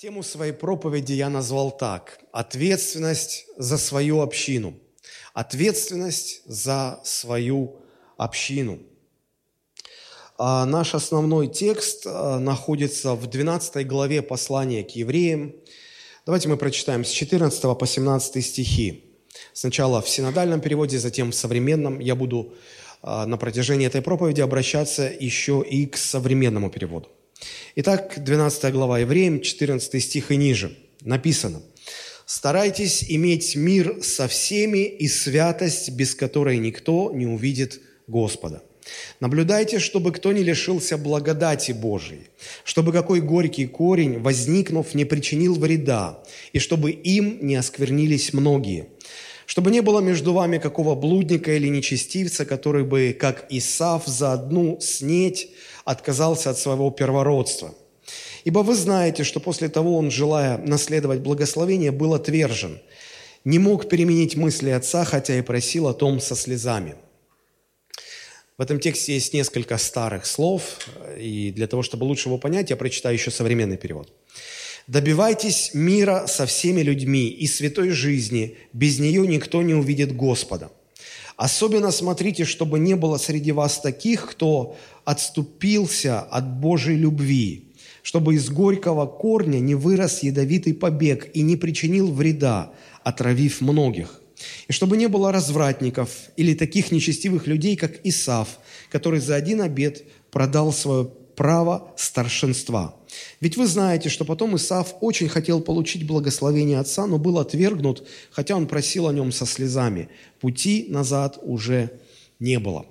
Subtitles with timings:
[0.00, 4.78] Тему своей проповеди я назвал так– ответственность за свою общину.
[5.34, 7.80] Ответственность за свою
[8.16, 8.78] общину.
[10.36, 15.56] А наш основной текст а, находится в 12 главе послания к евреям.
[16.24, 19.16] Давайте мы прочитаем с 14 по 17 стихи.
[19.52, 21.98] Сначала в синодальном переводе, затем в современном.
[21.98, 22.54] Я буду
[23.02, 27.08] а, на протяжении этой проповеди обращаться еще и к современному переводу.
[27.76, 30.76] Итак, 12 глава Евреям, 14 стих и ниже.
[31.02, 31.62] Написано.
[32.26, 38.62] «Старайтесь иметь мир со всеми и святость, без которой никто не увидит Господа.
[39.20, 42.28] Наблюдайте, чтобы кто не лишился благодати Божией,
[42.64, 48.88] чтобы какой горький корень, возникнув, не причинил вреда, и чтобы им не осквернились многие»
[49.48, 54.78] чтобы не было между вами какого блудника или нечестивца, который бы, как Исав, за одну
[54.78, 55.48] снеть
[55.88, 57.74] отказался от своего первородства.
[58.44, 62.78] Ибо вы знаете, что после того он, желая наследовать благословение, был отвержен,
[63.44, 66.96] не мог переменить мысли отца, хотя и просил о том со слезами.
[68.58, 70.62] В этом тексте есть несколько старых слов,
[71.18, 74.12] и для того, чтобы лучше его понять, я прочитаю еще современный перевод.
[74.88, 80.70] «Добивайтесь мира со всеми людьми и святой жизни, без нее никто не увидит Господа.
[81.38, 87.70] Особенно смотрите, чтобы не было среди вас таких, кто отступился от Божьей любви,
[88.02, 92.72] чтобы из горького корня не вырос ядовитый побег и не причинил вреда,
[93.04, 94.20] отравив многих.
[94.66, 98.58] И чтобы не было развратников или таких нечестивых людей, как Исав,
[98.90, 102.96] который за один обед продал свое право старшинства.
[103.40, 108.56] Ведь вы знаете, что потом Исав очень хотел получить благословение отца, но был отвергнут, хотя
[108.56, 110.08] он просил о нем со слезами.
[110.40, 111.90] Пути назад уже
[112.38, 112.86] не было.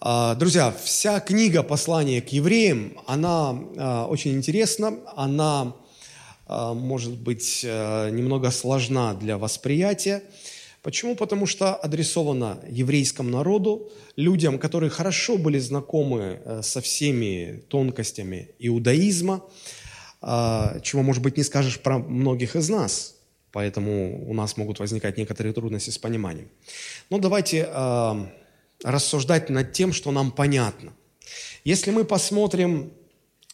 [0.00, 5.74] А, друзья, вся книга послания к евреям, она а, очень интересна, она,
[6.46, 10.22] а, может быть, немного сложна для восприятия.
[10.88, 11.14] Почему?
[11.16, 19.44] Потому что адресовано еврейскому народу, людям, которые хорошо были знакомы э, со всеми тонкостями иудаизма,
[20.22, 23.16] а, чего, может быть, не скажешь про многих из нас,
[23.52, 26.48] поэтому у нас могут возникать некоторые трудности с пониманием.
[27.10, 28.26] Но давайте а,
[28.82, 30.94] рассуждать над тем, что нам понятно.
[31.64, 32.94] Если мы посмотрим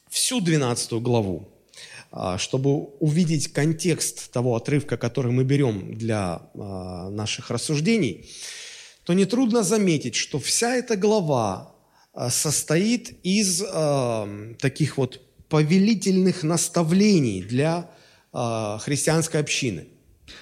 [0.08, 1.48] всю 12 главу,
[2.38, 8.30] чтобы увидеть контекст того отрывка, который мы берем для а, наших рассуждений,
[9.04, 11.74] то нетрудно заметить, что вся эта глава
[12.12, 13.62] а, состоит из
[14.60, 17.90] таких вот повелительных наставлений для
[18.32, 19.86] христианской общины.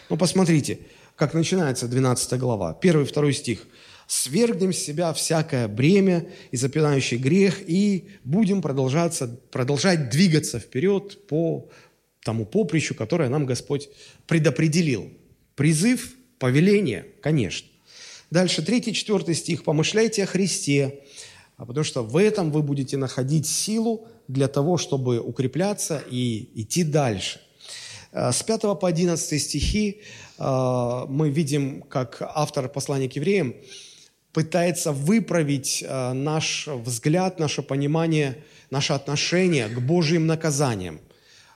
[0.09, 0.78] Ну, посмотрите,
[1.16, 3.66] как начинается 12 глава, 1-2 стих
[4.12, 11.71] свергнем с себя всякое бремя и запинающий грех, и будем продолжаться, продолжать двигаться вперед по
[12.23, 13.89] тому поприщу, которое нам Господь
[14.27, 15.11] предопределил.
[15.55, 17.67] Призыв, повеление, конечно.
[18.31, 19.65] Дальше, 3-4 стих.
[19.65, 21.00] «Помышляйте о Христе,
[21.56, 26.84] а потому что в этом вы будете находить силу для того, чтобы укрепляться и идти
[26.84, 27.41] дальше».
[28.12, 30.03] Э, с 5 по 11 стихи
[30.39, 33.55] э, мы видим, как автор послания к евреям
[34.32, 41.00] пытается выправить э, наш взгляд, наше понимание, наше отношение к Божьим наказаниям.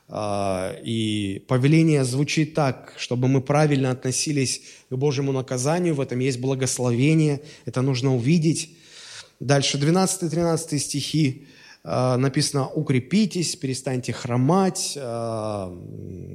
[0.09, 6.38] Э, и повеление звучит так, чтобы мы правильно относились к Божьему наказанию, в этом есть
[6.38, 8.76] благословение, это нужно увидеть.
[9.41, 11.47] Дальше 12-13 стихи
[11.82, 14.98] э, написано «Укрепитесь, перестаньте хромать,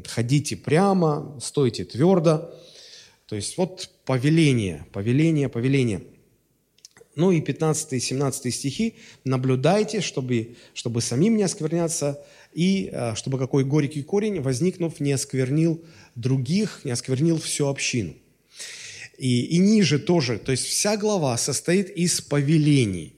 [0.08, 2.52] ходите прямо, стойте твердо».
[3.28, 6.02] То есть вот повеление, повеление, повеление–
[7.22, 8.96] ну и 15 и 17 стихи
[9.26, 12.20] «Наблюдайте, чтобы, чтобы самим не оскверняться,
[12.52, 15.84] и э, чтобы какой горький корень, возникнув, не осквернил
[16.16, 18.16] других, не осквернил всю общину».
[19.20, 23.14] И, и ниже тоже, то есть вся глава состоит из повелений.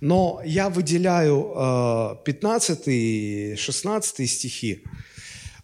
[0.00, 4.84] Но я выделяю 15 и 16 стихи,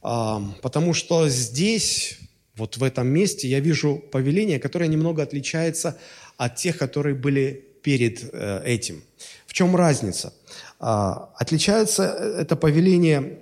[0.03, 2.19] э, потому что здесь,
[2.57, 5.97] вот в этом месте, я вижу повеление, которое немного отличается
[6.45, 9.03] от тех, которые были перед э, этим.
[9.47, 10.33] В чем разница?
[10.79, 13.41] А, отличается это повеление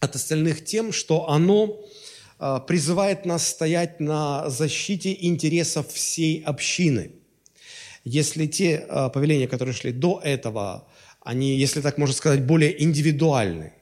[0.00, 1.80] от остальных тем, что оно
[2.38, 7.12] а, призывает нас стоять на защите интересов всей общины.
[8.04, 10.88] Если те а, повеления, которые шли до этого,
[11.20, 13.72] они, если так можно сказать, более индивидуальны,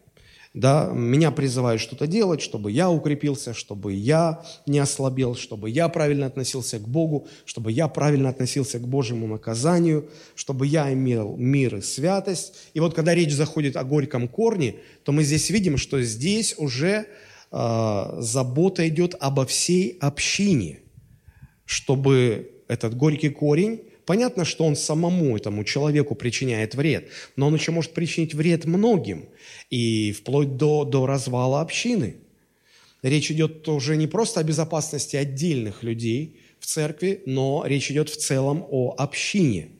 [0.54, 6.26] Да, меня призывают что-то делать, чтобы я укрепился, чтобы я не ослабел, чтобы я правильно
[6.26, 11.80] относился к Богу, чтобы я правильно относился к Божьему наказанию, чтобы я имел мир и
[11.80, 12.52] святость.
[12.74, 17.06] И вот когда речь заходит о горьком корне, то мы здесь видим, что здесь уже
[17.50, 20.80] э, забота идет обо всей общине,
[21.64, 27.70] чтобы этот горький корень Понятно, что он самому этому человеку причиняет вред, но он еще
[27.70, 29.28] может причинить вред многим,
[29.70, 32.16] и вплоть до, до развала общины.
[33.02, 38.16] Речь идет уже не просто о безопасности отдельных людей в церкви, но речь идет в
[38.16, 39.70] целом о общине.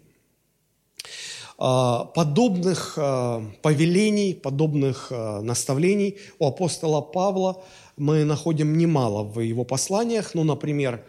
[1.59, 7.63] А, подобных а, повелений, подобных а, наставлений у апостола Павла
[7.97, 10.35] мы находим немало в его посланиях.
[10.35, 11.05] Ну, например,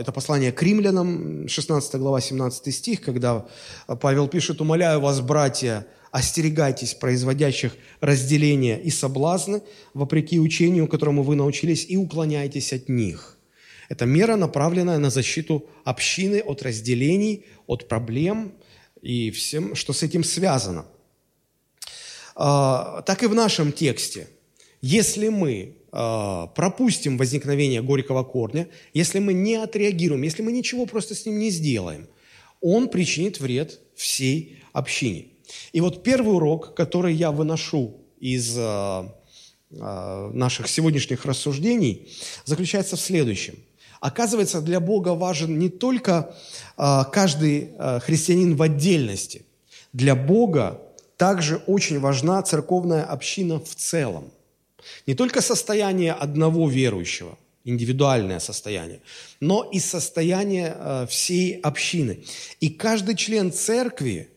[0.00, 3.44] это послание к римлянам, 16 глава, 17 стих, когда
[4.00, 9.62] Павел пишет, «Умоляю вас, братья, остерегайтесь производящих разделения и соблазны,
[9.92, 13.38] вопреки учению, которому вы научились, и уклоняйтесь от них».
[13.88, 18.54] Это мера, направленная на защиту общины от разделений, от проблем
[19.02, 20.86] и всем, что с этим связано.
[22.34, 24.28] А, так и в нашем тексте.
[24.82, 31.14] Если мы а, пропустим возникновение горького корня, если мы не отреагируем, если мы ничего просто
[31.14, 32.08] с ним не сделаем,
[32.60, 35.26] он причинит вред всей общине.
[35.72, 39.14] И вот первый урок, который я выношу из а,
[39.78, 42.08] а, наших сегодняшних рассуждений,
[42.44, 43.54] заключается в следующем.
[44.00, 46.34] Оказывается, для Бога важен не только
[46.76, 47.70] каждый
[48.00, 49.46] христианин в отдельности.
[49.92, 50.82] Для Бога
[51.16, 54.32] также очень важна церковная община в целом–
[55.06, 59.00] не только состояние одного верующего, индивидуальное состояние,
[59.40, 62.24] но и состояние э, всей общины.
[62.60, 64.28] И каждый член церкви,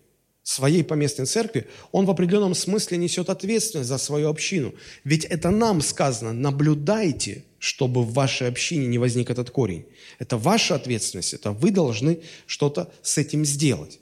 [0.44, 4.76] своей поместной церкви, он в определенном смысле несет ответственность за свою общину.
[5.04, 9.86] Ведь это нам сказано, наблюдайте, чтобы в вашей общине не возник этот корень.
[10.20, 14.00] Это ваша ответственность, это вы должны что-то с этим сделать.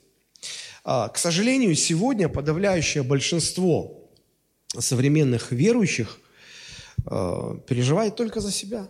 [0.83, 4.01] А, к сожалению, сегодня подавляющее большинство
[4.77, 6.19] современных верующих
[7.05, 8.89] переживает только за себя.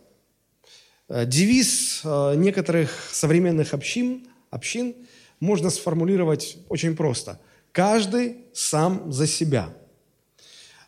[1.10, 4.96] Э, девиз э, некоторых современных общин, общин
[5.40, 7.40] можно сформулировать очень просто.
[7.72, 9.74] Каждый сам за себя.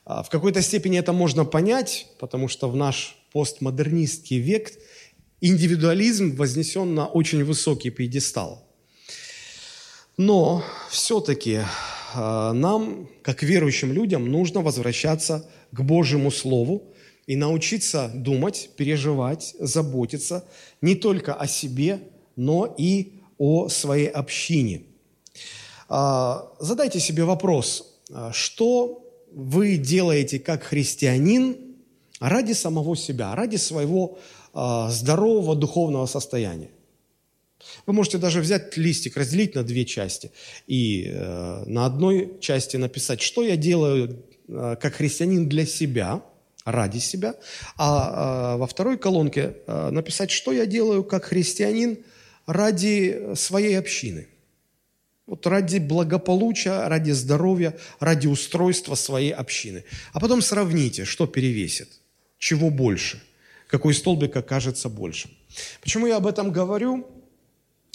[0.05, 4.71] В какой-то степени это можно понять, потому что в наш постмодернистский век
[5.41, 8.71] индивидуализм вознесен на очень высокий пьедестал.
[10.15, 11.61] Но все-таки
[12.13, 16.93] нам, как верующим людям, нужно возвращаться к Божьему Слову,
[17.27, 20.45] и научиться думать, переживать, заботиться
[20.81, 21.99] не только о себе,
[22.35, 24.83] но и о своей общине.
[25.89, 31.57] А, задайте себе вопрос, а, что вы делаете как христианин
[32.19, 34.19] ради самого себя, ради своего
[34.53, 36.69] а, здорового духовного состояния.
[37.87, 40.31] Вы можете даже взять листик, разделить на две части
[40.67, 46.21] и э, на одной части написать, что я делаю э, как христианин для себя–
[46.65, 47.35] ради себя,
[47.77, 51.99] а, а во второй колонке а, написать, что я делаю как христианин
[52.47, 54.27] ради своей общины.
[55.27, 59.83] Вот ради благополучия, ради здоровья, ради устройства своей общины.
[60.13, 61.89] А потом сравните, что перевесит,
[62.37, 63.23] чего больше,
[63.67, 65.29] какой столбик окажется больше.
[65.81, 67.07] Почему я об этом говорю?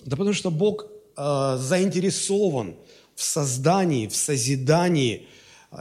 [0.04, 0.86] Да потому что Бог
[1.16, 2.76] э, заинтересован
[3.14, 5.28] в создании, в созидании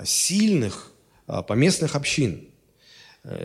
[0.04, 0.92] сильных
[1.28, 2.48] э, поместных общин–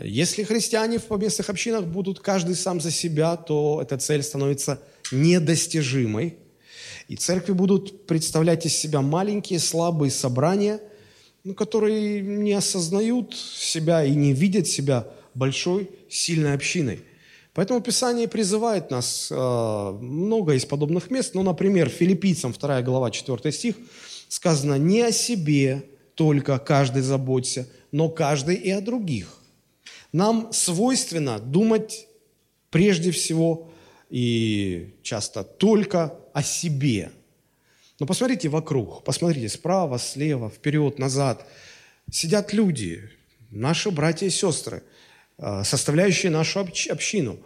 [0.03, 6.37] если христиане в поместных общинах будут каждый сам за себя, то эта цель становится недостижимой.
[7.07, 10.79] И церкви будут представлять из себя маленькие, слабые собрания,
[11.43, 17.01] ну, которые не осознают себя и не видят себя большой, сильной общиной.
[17.53, 19.35] Поэтому Писание призывает нас э,
[20.01, 21.35] много из подобных мест.
[21.35, 23.75] Ну, например, филиппийцам 2 глава 4 стих
[24.27, 25.83] сказано «Не о себе
[26.15, 29.44] только каждый заботься, но каждый и о других».
[30.15, 32.07] Нам свойственно думать
[32.69, 33.69] прежде всего
[34.09, 37.11] и часто только о себе.
[37.99, 41.45] Но посмотрите вокруг, посмотрите справа, слева, вперед, назад.
[42.09, 43.09] Сидят люди,
[43.51, 44.83] наши братья и сестры,
[45.37, 47.37] э, составляющие нашу общину.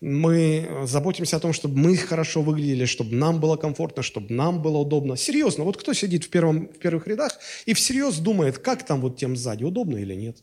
[0.00, 4.78] Мы заботимся о том, чтобы мы хорошо выглядели, чтобы нам было комфортно, чтобы нам было
[4.78, 5.16] удобно.
[5.16, 9.16] Серьезно, вот кто сидит в, первом, в первых рядах и всерьез думает, как там вот
[9.16, 10.38] тем сзади, удобно или нет?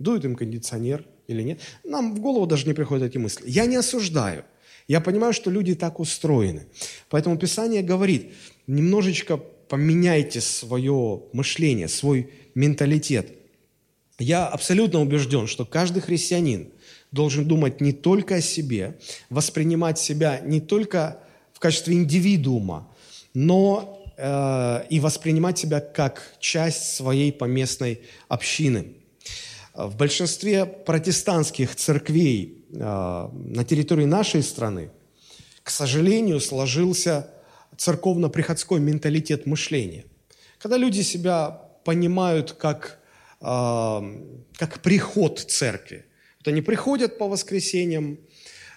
[0.00, 1.60] Дует им кондиционер, или нет.
[1.84, 3.44] Нам в голову даже не приходят эти мысли.
[3.46, 4.44] Я не осуждаю.
[4.88, 6.66] Я понимаю, что люди так устроены.
[7.08, 8.32] Поэтому Писание говорит,
[8.66, 13.32] немножечко поменяйте свое мышление, свой менталитет.
[14.18, 16.70] Я абсолютно убежден, что каждый христианин
[17.10, 18.98] должен думать не только о себе,
[19.30, 21.18] воспринимать себя не только
[21.52, 22.88] в качестве индивидуума,
[23.34, 28.94] но э, и воспринимать себя как часть своей поместной общины.
[29.74, 34.90] В большинстве протестантских церквей э, на территории нашей страны,
[35.62, 37.30] к сожалению, сложился
[37.78, 40.04] церковно-приходской менталитет мышления.
[40.58, 42.98] Когда люди себя понимают как,
[43.40, 43.44] э,
[44.56, 46.04] как приход церкви.
[46.38, 48.18] Вот они приходят по воскресеньям,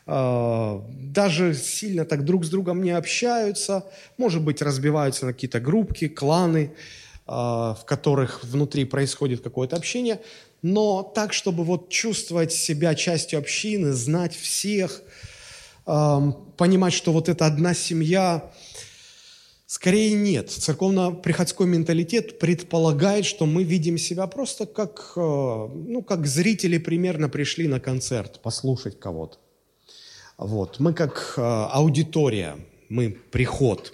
[0.08, 3.84] даже сильно так друг с другом не общаются,
[4.18, 6.76] может быть, разбиваются на какие-то группки, кланы,
[7.26, 10.22] в которых внутри происходит какое-то общение,
[10.66, 15.04] но так, чтобы вот чувствовать себя частью общины, знать всех,
[15.86, 18.52] понимать, что вот это одна семья,
[19.68, 20.52] Скорее нет.
[20.52, 27.68] Церковно-приходской менталитет предполагает, что мы видим себя просто как, э, ну, как зрители примерно пришли
[27.68, 29.40] на концерт послушать кого-то.
[30.38, 30.80] Вот.
[30.80, 32.58] Мы как э, аудитория,
[32.90, 33.94] мы приход.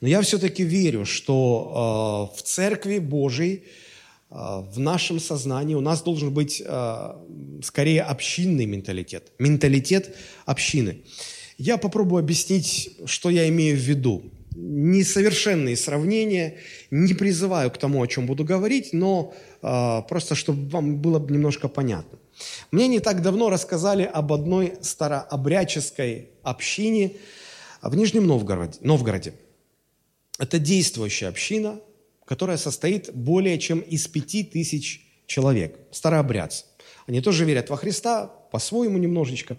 [0.00, 3.64] Но я все-таки верю, что э, в Церкви Божией,
[4.30, 6.62] в нашем сознании у нас должен быть
[7.62, 11.02] скорее общинный менталитет, менталитет общины.
[11.56, 16.58] Я попробую объяснить, что я имею в виду несовершенные сравнения,
[16.90, 21.68] не призываю к тому, о чем буду говорить, но э, просто, чтобы вам было немножко
[21.68, 22.18] понятно.
[22.72, 27.12] Мне не так давно рассказали об одной старообрядческой общине
[27.82, 28.78] в Нижнем Новгороде.
[28.80, 29.34] Новгороде.
[30.38, 31.80] Это действующая община,
[32.28, 36.66] которая состоит более чем из пяти тысяч человек, старообрядцы.
[37.06, 39.56] Они тоже верят во Христа, по-своему немножечко.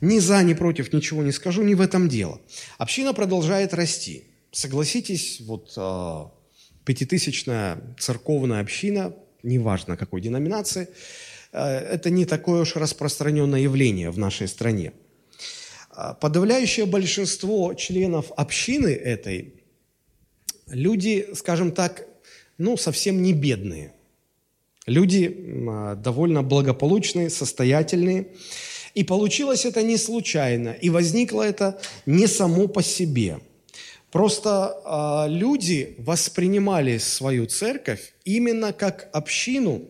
[0.00, 2.40] Ни за, ни против ничего не скажу, не в этом дело.
[2.78, 4.24] Община продолжает расти.
[4.50, 6.24] Согласитесь, вот э,
[6.86, 10.88] пятитысячная церковная община, неважно какой деноминации,
[11.52, 14.94] э, это не такое уж распространенное явление в нашей стране.
[15.90, 19.59] А, подавляющее большинство членов общины этой
[20.70, 22.06] люди, скажем так,
[22.58, 23.92] ну, совсем не бедные.
[24.86, 28.28] Люди а, довольно благополучные, состоятельные.
[28.94, 33.38] И получилось это не случайно, и возникло это не само по себе.
[34.10, 39.82] Просто э, люди воспринимали свою церковь именно как общину,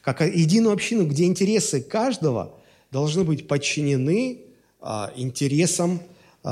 [0.00, 2.58] как единую общину, где интересы каждого
[2.90, 4.40] должны быть подчинены
[4.80, 6.00] э, интересам
[6.42, 6.48] э,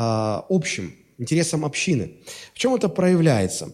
[0.48, 2.12] общим, интересам общины.
[2.54, 3.72] В чем это проявляется?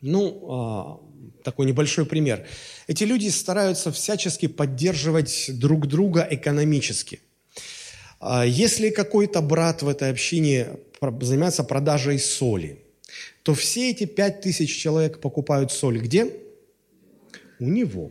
[0.00, 1.00] Ну,
[1.42, 2.46] такой небольшой пример.
[2.88, 7.20] Эти люди стараются всячески поддерживать друг друга экономически.
[8.20, 10.68] А если какой-то брат в этой общине
[11.20, 12.82] занимается продажей соли,
[13.42, 16.32] то все эти пять тысяч человек покупают соль где?
[17.60, 18.10] У него.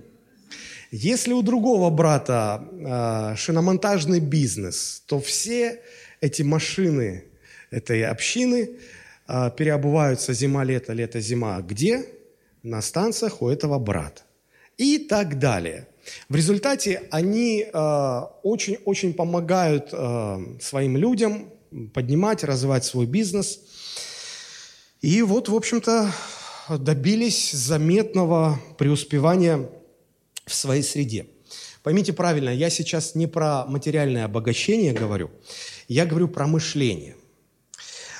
[0.92, 5.82] Если у другого брата э, шиномонтажный бизнес, то все
[6.22, 7.26] эти машины
[7.76, 8.70] этой общины
[9.28, 11.62] э, переобуваются зима-лето, лето-зима.
[11.62, 12.06] Где?
[12.64, 14.22] На станциях у этого брата.
[14.78, 15.88] И так далее.
[16.30, 17.66] В результате они
[18.44, 21.50] очень-очень э, помогают э, своим людям
[21.94, 23.60] поднимать, развивать свой бизнес.
[25.02, 26.12] И вот, в общем-то,
[26.70, 29.70] добились заметного преуспевания
[30.46, 31.28] в своей среде.
[31.84, 35.30] Поймите правильно, я сейчас не про материальное обогащение говорю,
[35.88, 37.16] я говорю про мышление.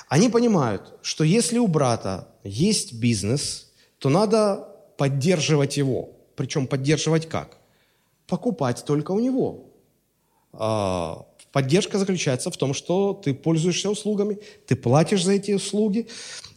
[0.08, 6.10] Они понимают, что если у брата есть бизнес, то надо поддерживать его.
[6.36, 7.58] Причем поддерживать как?
[8.26, 9.64] покупать только у него.
[10.52, 16.08] А, поддержка заключается в том, что ты пользуешься услугами, ты платишь за эти услуги,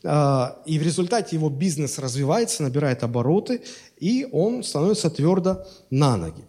[0.03, 3.62] а, и в результате его бизнес развивается, набирает обороты,
[4.00, 6.46] и он становится твердо на ноги.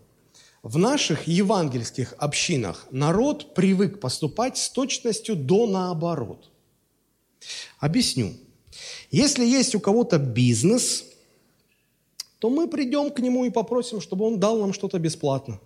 [0.62, 6.50] В наших евангельских общинах народ привык поступать с точностью до наоборот.
[7.78, 8.34] Объясню.
[9.10, 11.04] Если есть у кого-то бизнес–
[12.40, 15.60] то мы придем к нему и попросим, чтобы он дал нам что-то бесплатно.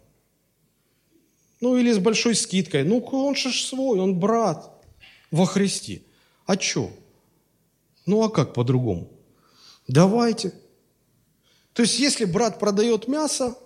[1.61, 2.83] Ну или с большой скидкой.
[2.83, 4.71] Ну он же свой, он брат
[5.31, 6.03] во Христе.
[6.47, 6.91] А что?
[8.07, 9.09] Ну а как по-другому?
[9.87, 10.53] Давайте.
[11.75, 13.57] То есть если брат продает мясо,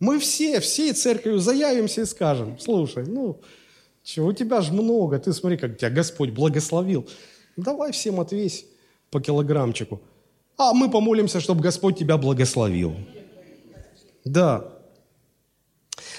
[0.00, 3.42] мы все, всей церковью заявимся и скажем, слушай, ну,
[4.02, 7.06] что, у тебя же много, ты смотри, как тебя Господь благословил.
[7.58, 8.64] Давай всем отвесь
[9.10, 10.00] по килограммчику
[10.58, 12.96] а мы помолимся, чтобы Господь тебя благословил.
[14.24, 14.74] Да.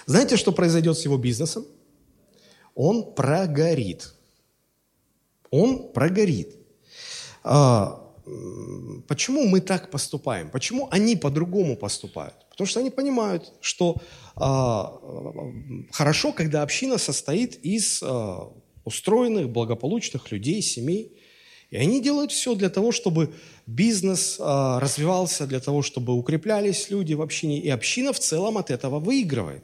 [0.05, 1.65] Знаете, что произойдет с его бизнесом?
[2.73, 4.15] Он прогорит.
[5.51, 6.55] Он прогорит.
[7.43, 8.09] А,
[9.07, 10.49] почему мы так поступаем?
[10.49, 12.35] Почему они по-другому поступают?
[12.49, 13.97] Потому что они понимают, что
[14.35, 15.01] а,
[15.91, 18.49] хорошо, когда община состоит из а,
[18.85, 21.18] устроенных, благополучных людей, семей.
[21.71, 23.33] И они делают все для того, чтобы
[23.67, 27.59] бизнес а, развивался, для того, чтобы укреплялись люди в общине.
[27.59, 29.63] И община в целом от этого выигрывает.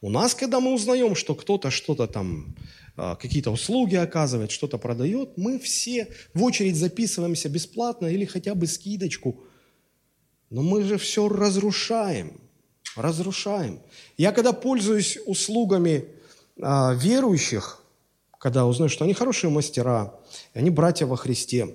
[0.00, 2.54] У нас, когда мы узнаем, что кто-то что-то там,
[2.96, 8.66] а, какие-то услуги оказывает, что-то продает, мы все в очередь записываемся бесплатно или хотя бы
[8.66, 9.40] скидочку.
[10.48, 12.40] Но мы же все разрушаем,
[12.96, 13.80] разрушаем.
[14.16, 16.06] Я когда пользуюсь услугами
[16.58, 17.82] а, верующих,
[18.38, 20.14] когда узнаю, что они хорошие мастера,
[20.54, 21.74] они братья во Христе,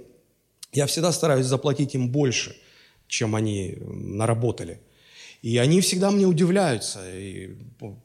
[0.71, 2.55] я всегда стараюсь заплатить им больше,
[3.07, 4.81] чем они наработали–
[5.43, 6.99] и они всегда мне удивляются.
[7.13, 7.51] И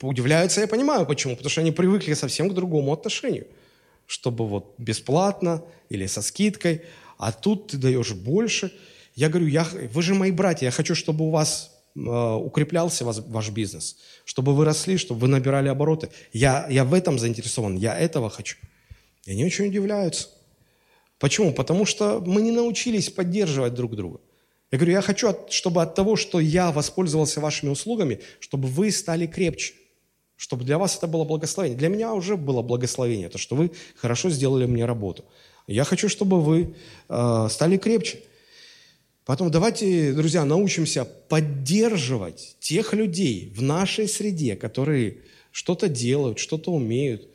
[0.02, 1.36] удивляются, я понимаю, почему.
[1.36, 3.46] Потому что они привыкли совсем к другому отношению.
[4.06, 6.82] Чтобы вот бесплатно или со скидкой,
[7.16, 8.72] а тут ты даешь больше.
[9.14, 13.50] Я говорю, я, вы же мои братья, я хочу, чтобы у вас укреплялся вас, ваш
[13.50, 16.10] бизнес, чтобы вы росли, чтобы вы набирали обороты.
[16.32, 18.56] Я, я в этом заинтересован, я этого хочу.
[19.24, 20.28] И они очень удивляются.
[21.18, 21.52] Почему?
[21.52, 24.20] Потому что мы не научились поддерживать друг друга.
[24.70, 29.26] Я говорю, я хочу, чтобы от того, что я воспользовался вашими услугами, чтобы вы стали
[29.26, 29.74] крепче,
[30.36, 31.78] чтобы для вас это было благословение.
[31.78, 35.24] Для меня уже было благословение, то, что вы хорошо сделали мне работу.
[35.66, 36.74] Я хочу, чтобы вы
[37.08, 38.20] э, стали крепче.
[39.28, 45.18] Поэтому давайте, друзья, научимся поддерживать тех людей в нашей среде, которые
[45.52, 47.28] что-то делают, что-то умеют.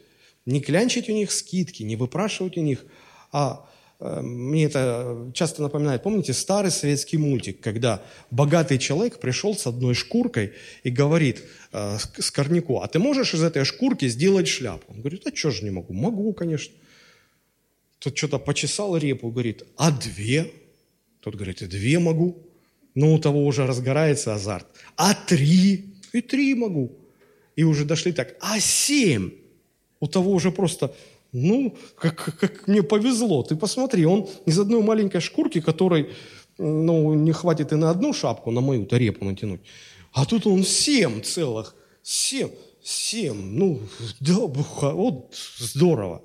[0.45, 2.85] Не клянчить у них скидки, не выпрашивать у них,
[3.31, 3.65] а
[4.03, 9.93] Э, мне это часто напоминает, помните старый советский мультик, когда богатый человек пришел с одной
[9.93, 14.83] шкуркой и говорит э, скорняку, а ты можешь из этой шкурки сделать шляпу?
[14.89, 15.93] Он говорит, а что же не могу?
[15.93, 16.73] Могу, конечно.
[18.00, 20.51] Тот что-то почесал репу, говорит, а две?
[21.24, 22.38] Тот говорит, и две могу.
[22.96, 24.68] Но у того уже разгорается азарт.
[24.98, 25.86] А три?
[26.12, 26.92] И три могу.
[27.56, 29.32] И уже дошли так, а семь?
[30.00, 30.94] У того уже просто
[31.32, 33.42] ну, как, как мне повезло.
[33.44, 36.10] Ты посмотри, он из одной маленькой шкурки, которой
[36.58, 39.62] ну, не хватит и на одну шапку, на мою-то репу натянуть.
[40.12, 41.75] А тут он семь целых.
[42.03, 42.51] Семь.
[42.84, 43.58] Семь.
[43.58, 43.80] Ну,
[44.20, 44.36] да,
[44.91, 46.21] вот здорово.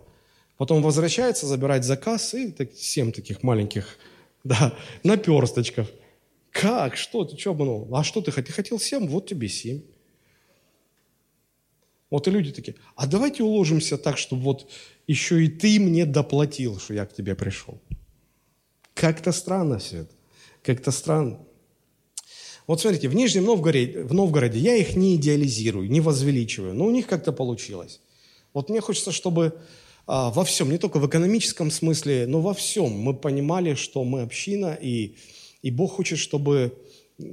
[0.57, 3.97] Потом возвращается, забирать заказ, и так, семь таких маленьких,
[4.45, 5.89] да, наперсточков.
[6.51, 6.97] Как?
[6.97, 7.25] Что?
[7.25, 7.95] Ты что обманул?
[7.95, 8.49] А что ты хотел?
[8.49, 9.07] Ты хотел семь?
[9.09, 9.83] Вот тебе семь.
[12.11, 14.71] Вот и люди такие, а давайте уложимся так, чтобы вот
[15.07, 17.81] еще и ты мне доплатил, что я к тебе пришел.
[18.95, 20.15] Как-то странно все это.
[20.63, 21.39] Как-то странно.
[22.67, 26.91] Вот смотрите, в Нижнем Новгороде, в Новгороде я их не идеализирую, не возвеличиваю, но у
[26.91, 28.01] них как-то получилось.
[28.53, 29.61] Вот мне хочется, чтобы
[30.09, 34.77] во всем, не только в экономическом смысле, но во всем мы понимали, что мы община,
[34.81, 35.17] и,
[35.63, 36.73] и Бог хочет, чтобы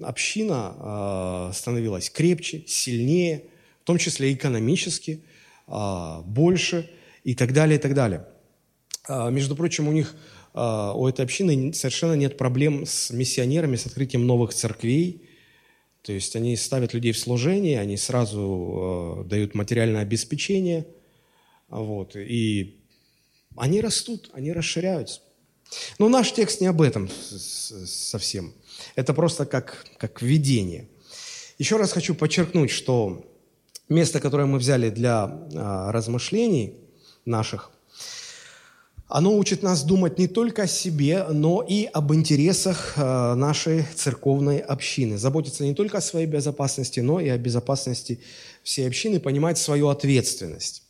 [0.04, 3.46] община а, становилась крепче, сильнее–
[3.86, 5.22] в том числе экономически,
[5.68, 6.90] а, больше
[7.24, 8.26] и так далее, и так далее.
[9.08, 10.16] А, между прочим, у них,
[10.56, 15.30] а, у этой общины совершенно нет проблем с миссионерами, с открытием новых церквей.
[16.02, 20.88] То есть они ставят людей в служение, они сразу дают материальное обеспечение,
[21.68, 22.82] вот, и
[23.56, 25.22] они растут, они расширяются.
[26.00, 28.54] Но наш текст не об этом совсем.
[28.96, 30.88] Это просто как, как введение.
[31.58, 33.26] Еще раз хочу подчеркнуть, что
[33.90, 36.76] место, которое мы взяли для а, размышлений
[37.26, 37.72] наших,
[39.08, 44.60] оно учит нас думать не только о себе, но и об интересах а, нашей церковной
[44.60, 45.18] общины.
[45.18, 48.20] Заботиться не только о своей безопасности, но и о безопасности
[48.64, 50.85] всей общины, понимать свою ответственность.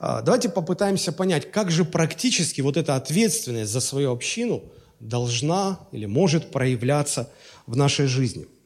[0.00, 4.64] А, давайте попытаемся понять, как же практически вот эта ответственность за свою общину
[4.98, 7.30] должна или может проявляться
[7.66, 8.46] в нашей жизни–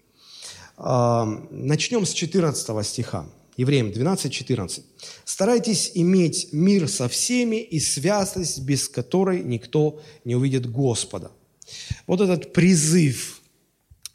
[0.77, 3.27] Начнем с 14 стиха.
[3.57, 4.85] Евреям 12, 14.
[5.25, 11.31] «Старайтесь иметь мир со всеми и святость, без которой никто не увидит Господа».
[12.09, 13.41] Вот этот призыв,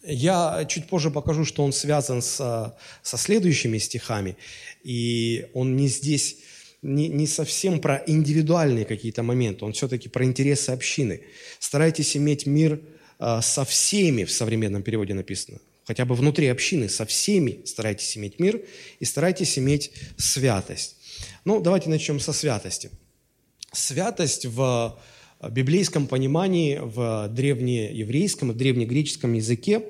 [0.04, 4.36] я чуть позже покажу, что он связан со, со следующими стихами,
[4.84, 6.38] и он не здесь,
[6.82, 11.22] не, не совсем про индивидуальные какие-то моменты, он все-таки про интересы общины.
[11.60, 12.82] Старайтесь иметь мир
[13.18, 18.40] а, со всеми, в современном переводе написано, хотя бы внутри общины, со всеми старайтесь иметь
[18.40, 18.62] мир
[19.00, 20.96] и старайтесь иметь святость.
[21.44, 22.92] Ну, давайте начнем со святости.
[23.74, 24.98] Святость в
[25.52, 29.84] библейском понимании, в древнееврейском и древнегреческом языке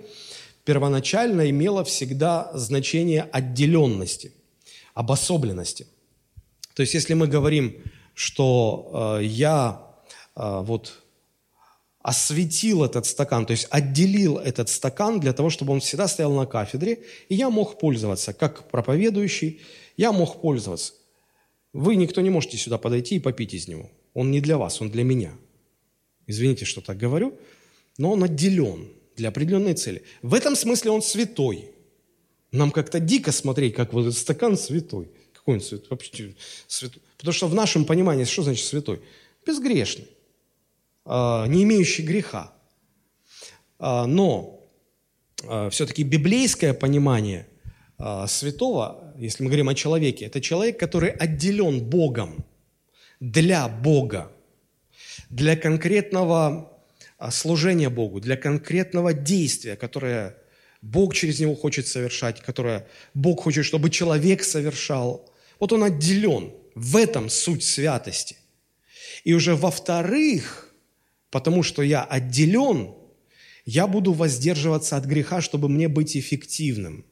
[0.66, 4.32] первоначально имела всегда значение отделенности,
[4.94, 5.88] обособленности.
[6.80, 7.76] То есть, если мы говорим,
[8.14, 9.86] что э, я
[10.38, 11.04] э, вот
[12.00, 16.46] осветил этот стакан, то есть отделил этот стакан для того, чтобы он всегда стоял на
[16.46, 19.60] кафедре, и я мог пользоваться, как проповедующий,
[19.98, 20.94] я мог пользоваться.
[21.74, 23.92] Вы никто не можете сюда подойти и попить из него.
[24.14, 25.34] Он не для вас, он для меня.
[26.28, 27.38] Извините, что так говорю,
[27.98, 28.88] но он отделен
[29.18, 30.02] для определенной цели.
[30.22, 31.72] В этом смысле он святой.
[32.54, 35.10] Нам как-то дико смотреть, как вот этот стакан святой.
[35.40, 35.88] Какой он святой?
[35.90, 36.36] Вообще
[36.68, 37.02] святой.
[37.18, 39.02] Потому что в нашем понимании, что значит святой?
[39.46, 40.08] Безгрешный,
[41.06, 42.54] а, не имеющий греха.
[43.80, 44.70] А, но
[45.46, 47.48] а, все-таки библейское понимание
[48.28, 52.46] святого, если мы говорим о человеке, это человек, который отделен Богом,
[53.20, 54.32] для Бога,
[55.30, 56.82] для конкретного
[57.30, 60.38] служения Богу, для конкретного действия, которое
[60.82, 65.30] Бог через него хочет совершать, которое Бог хочет, чтобы человек совершал.
[65.60, 66.54] Вот он отделен.
[66.76, 68.38] В этом суть святости.
[69.26, 70.74] И уже во-вторых,
[71.30, 72.94] потому что я отделен,
[73.66, 77.06] я буду воздерживаться от греха, чтобы мне быть эффективным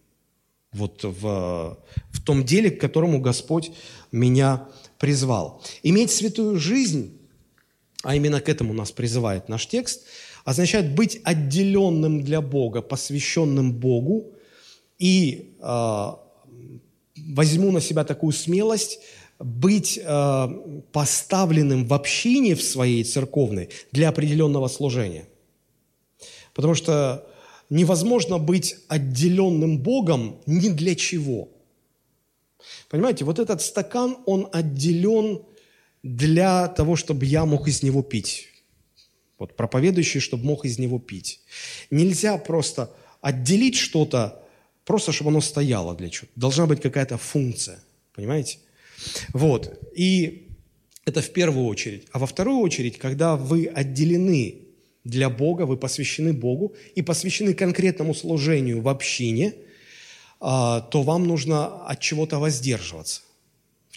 [0.71, 1.77] вот в,
[2.11, 3.71] в том деле, к которому Господь
[4.11, 4.67] меня
[4.99, 5.63] призвал.
[5.83, 7.17] Иметь святую жизнь,
[8.03, 10.05] а именно к этому нас призывает наш текст,
[10.47, 14.31] означает быть отделенным для Бога, посвященным Богу,
[14.97, 16.11] и э,
[17.17, 18.99] возьму на себя такую смелость
[19.39, 20.47] быть э,
[20.93, 25.27] поставленным в общине в своей церковной для определенного служения.
[26.53, 27.27] Потому что
[27.69, 31.49] невозможно быть отделенным Богом ни для чего.
[32.87, 35.41] Понимаете, вот этот стакан, он отделен
[36.03, 38.47] для того, чтобы я мог из него пить.
[39.39, 41.41] Вот проповедующий, чтобы мог из него пить.
[41.91, 44.41] Нельзя просто отделить что-то,
[44.85, 46.31] просто чтобы оно стояло для чего-то.
[46.35, 47.79] Должна быть какая-то функция.
[48.13, 48.57] Понимаете?
[49.33, 49.79] Вот.
[49.95, 50.47] И
[51.05, 52.07] это в первую очередь.
[52.11, 54.61] А во вторую очередь, когда вы отделены
[55.03, 59.53] для Бога, вы посвящены Богу и посвящены конкретному служению в общине,
[60.39, 63.21] а, то вам нужно от чего-то воздерживаться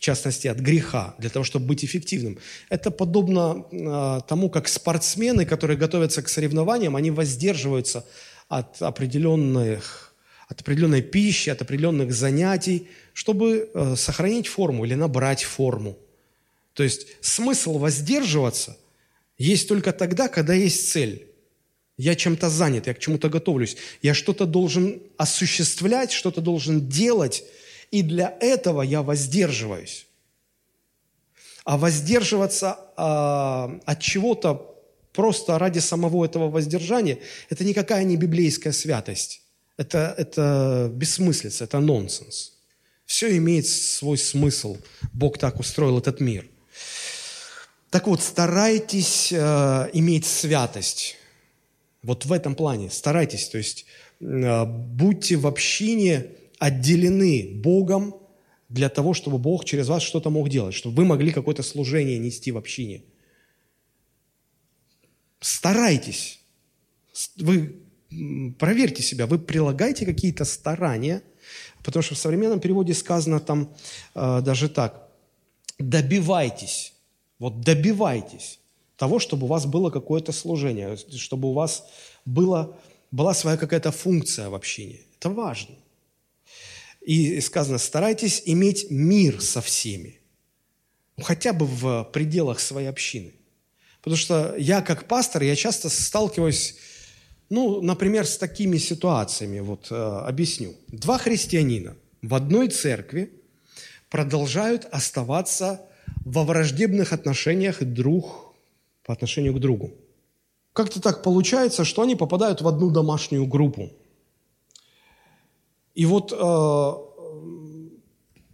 [0.00, 2.38] в частности, от греха, для того, чтобы быть эффективным.
[2.70, 8.06] Это подобно э, тому, как спортсмены, которые готовятся к соревнованиям, они воздерживаются
[8.48, 10.06] от определенных
[10.48, 15.96] от определенной пищи, от определенных занятий, чтобы э, сохранить форму или набрать форму.
[16.72, 18.78] То есть смысл воздерживаться
[19.38, 21.26] есть только тогда, когда есть цель.
[21.98, 27.44] Я чем-то занят, я к чему-то готовлюсь, я что-то должен осуществлять, что-то должен делать,
[27.90, 30.06] и для этого я воздерживаюсь.
[31.64, 34.76] А воздерживаться а, от чего-то
[35.12, 39.42] просто ради самого этого воздержания, это никакая не библейская святость.
[39.76, 42.52] Это, это бессмыслица, это нонсенс.
[43.06, 44.76] Все имеет свой смысл.
[45.12, 46.46] Бог так устроил этот мир.
[47.90, 51.16] Так вот, старайтесь э, иметь святость.
[52.02, 53.48] Вот в этом плане старайтесь.
[53.48, 53.84] То есть
[54.20, 56.26] э, будьте в общине
[56.60, 58.14] отделены Богом
[58.68, 62.52] для того, чтобы Бог через вас что-то мог делать, чтобы вы могли какое-то служение нести
[62.52, 63.02] в общине.
[65.40, 66.38] Старайтесь.
[67.36, 67.80] Вы
[68.58, 71.22] проверьте себя, вы прилагаете какие-то старания,
[71.82, 73.74] потому что в современном переводе сказано там
[74.14, 75.08] э, даже так,
[75.78, 76.92] добивайтесь,
[77.38, 78.60] вот добивайтесь
[78.96, 81.86] того, чтобы у вас было какое-то служение, чтобы у вас
[82.26, 82.76] было,
[83.10, 85.00] была своя какая-то функция в общине.
[85.18, 85.74] Это важно.
[87.10, 90.20] И сказано, старайтесь иметь мир со всеми.
[91.20, 93.32] Хотя бы в пределах своей общины.
[94.00, 96.76] Потому что я как пастор, я часто сталкиваюсь,
[97.48, 99.58] ну, например, с такими ситуациями.
[99.58, 100.76] Вот э, объясню.
[100.86, 103.32] Два христианина в одной церкви
[104.08, 105.80] продолжают оставаться
[106.24, 108.54] во враждебных отношениях друг
[109.02, 109.90] по отношению к другу.
[110.72, 113.90] Как-то так получается, что они попадают в одну домашнюю группу.
[115.94, 116.92] И вот э,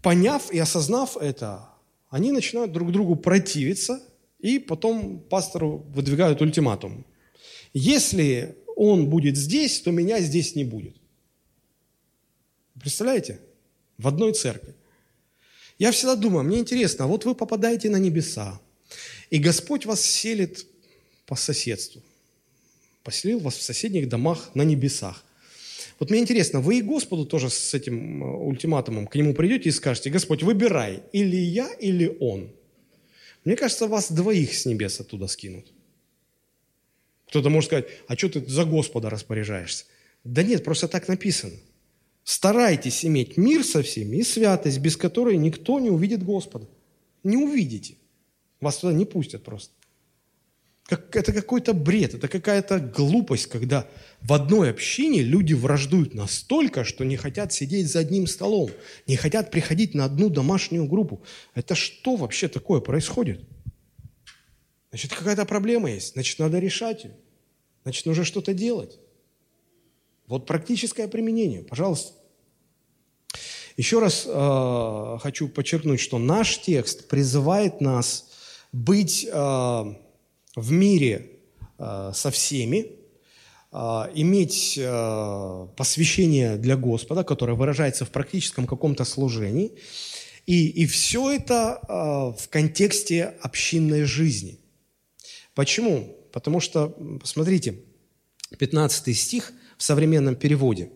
[0.03, 1.69] поняв и осознав это,
[2.09, 4.01] они начинают друг другу противиться,
[4.39, 7.05] и потом пастору выдвигают ультиматум.
[7.73, 10.97] Если он будет здесь, то меня здесь не будет.
[12.81, 13.41] Представляете?
[13.99, 14.75] В одной церкви.
[15.79, 18.61] Я всегда думаю, мне интересно, а вот вы попадаете на небеса,
[19.29, 20.67] и Господь вас селит
[21.27, 22.03] по соседству.
[23.03, 25.25] Поселил вас в соседних домах на небесах.
[25.99, 29.73] Вот мне интересно, вы и Господу тоже с этим э, ультиматумом к нему придете и
[29.73, 32.53] скажете, Господь, выбирай, или я, или он.
[33.45, 35.73] Мне кажется, вас двоих с небес оттуда скинут.
[37.29, 39.85] Кто-то может сказать, а что ты за Господа распоряжаешься?
[40.25, 41.55] Да нет, просто так написано.
[42.25, 46.69] Старайтесь иметь мир со всеми и святость, без которой никто не увидит Господа.
[47.23, 47.97] Не увидите.
[48.61, 49.73] Вас туда не пустят просто.
[50.87, 53.89] Как, это какой-то бред, это какая-то глупость, когда
[54.23, 58.71] в одной общине люди враждуют настолько, что не хотят сидеть за одним столом,
[59.09, 61.23] не хотят приходить на одну домашнюю группу.
[61.55, 63.41] Это что вообще такое происходит?
[64.91, 67.17] Значит, какая-то проблема есть, значит, надо решать ее,
[67.83, 69.01] значит, нужно что-то делать.
[70.29, 72.15] Вот практическое применение, пожалуйста.
[73.77, 78.31] Еще раз э, хочу подчеркнуть, что наш текст призывает нас
[78.73, 79.85] быть э,
[80.57, 81.31] в мире
[81.79, 82.87] э, со всеми,
[83.71, 83.77] э,
[84.15, 89.73] иметь э, посвящение для Господа, которое выражается в практическом каком-то служении,
[90.47, 91.81] и, и все это
[92.39, 94.61] в контексте общинной жизни.
[95.55, 96.17] Почему?
[96.33, 96.91] Потому что,
[97.21, 97.81] посмотрите,
[98.57, 100.93] 15 стих в современном переводе,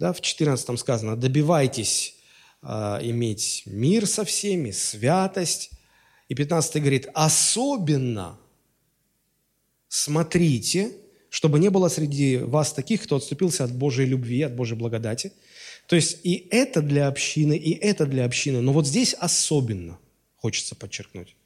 [0.00, 2.16] да, в 14 сказано, добивайтесь
[2.64, 5.70] иметь мир со всеми, святость.
[6.28, 8.40] И 15 говорит, особенно
[9.90, 10.92] смотрите,
[11.28, 15.32] чтобы не было среди вас таких, кто отступился от Божьей любви, от Божьей благодати.
[15.86, 18.60] То есть и это для общины, и это для общины.
[18.60, 19.98] Но вот здесь особенно
[20.36, 21.36] хочется подчеркнуть.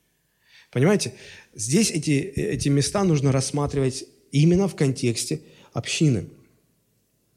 [0.71, 1.15] Понимаете?
[1.55, 5.41] Здесь эти, эти места нужно рассматривать именно в контексте
[5.73, 6.29] общины.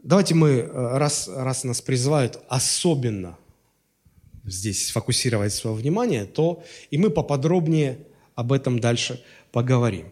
[0.04, 3.38] Давайте мы, э, раз, раз нас призывают особенно
[4.44, 8.00] здесь сфокусировать свое внимание, то и мы поподробнее
[8.36, 10.08] об этом дальше поговорим.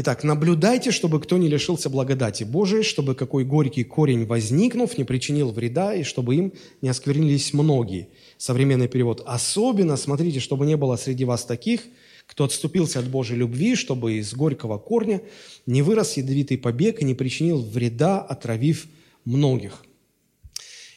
[0.00, 5.50] Итак, наблюдайте, чтобы кто не лишился благодати Божией, чтобы какой горький корень, возникнув, не причинил
[5.50, 8.06] вреда, и чтобы им не осквернились многие.
[8.36, 9.24] Современный перевод.
[9.26, 11.80] Особенно смотрите, чтобы не было среди вас таких,
[12.28, 15.20] кто отступился от Божьей любви, чтобы из горького корня
[15.66, 18.86] не вырос ядовитый побег и не причинил вреда, отравив
[19.24, 19.84] многих.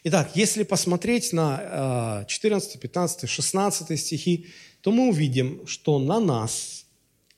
[0.04, 4.46] Итак, если посмотреть на 14, 15, 16 стихи,
[4.82, 6.78] то мы увидим, что на нас–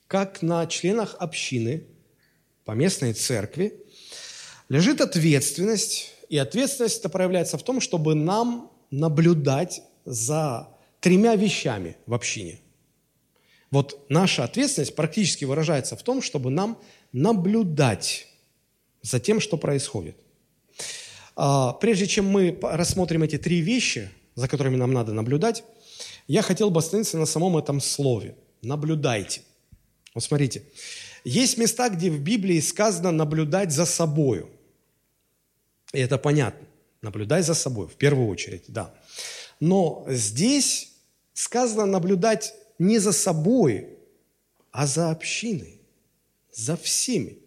[0.06, 1.84] как на членах общины,
[2.64, 3.74] поместной церкви,
[4.68, 10.68] лежит ответственность, и ответственность это проявляется в том, чтобы нам наблюдать за
[11.00, 12.60] тремя вещами в общине.
[13.70, 16.78] Вот наша ответственность практически выражается в том, чтобы нам
[17.12, 18.28] наблюдать
[19.02, 20.16] за тем, что происходит.
[21.36, 25.64] А, прежде чем мы рассмотрим эти три вещи, за которыми нам надо наблюдать,
[26.28, 28.36] я хотел бы остановиться на самом этом слове.
[28.62, 29.42] Наблюдайте–
[30.14, 30.62] вот смотрите,
[31.24, 34.48] есть места, где в Библии сказано наблюдать за собою.
[35.92, 36.66] И это понятно.
[37.02, 38.94] Наблюдай за собой, в первую очередь, да.
[39.60, 40.92] Но здесь
[41.32, 43.88] сказано наблюдать не за собой,
[44.70, 45.80] а за общиной,
[46.52, 47.38] за всеми.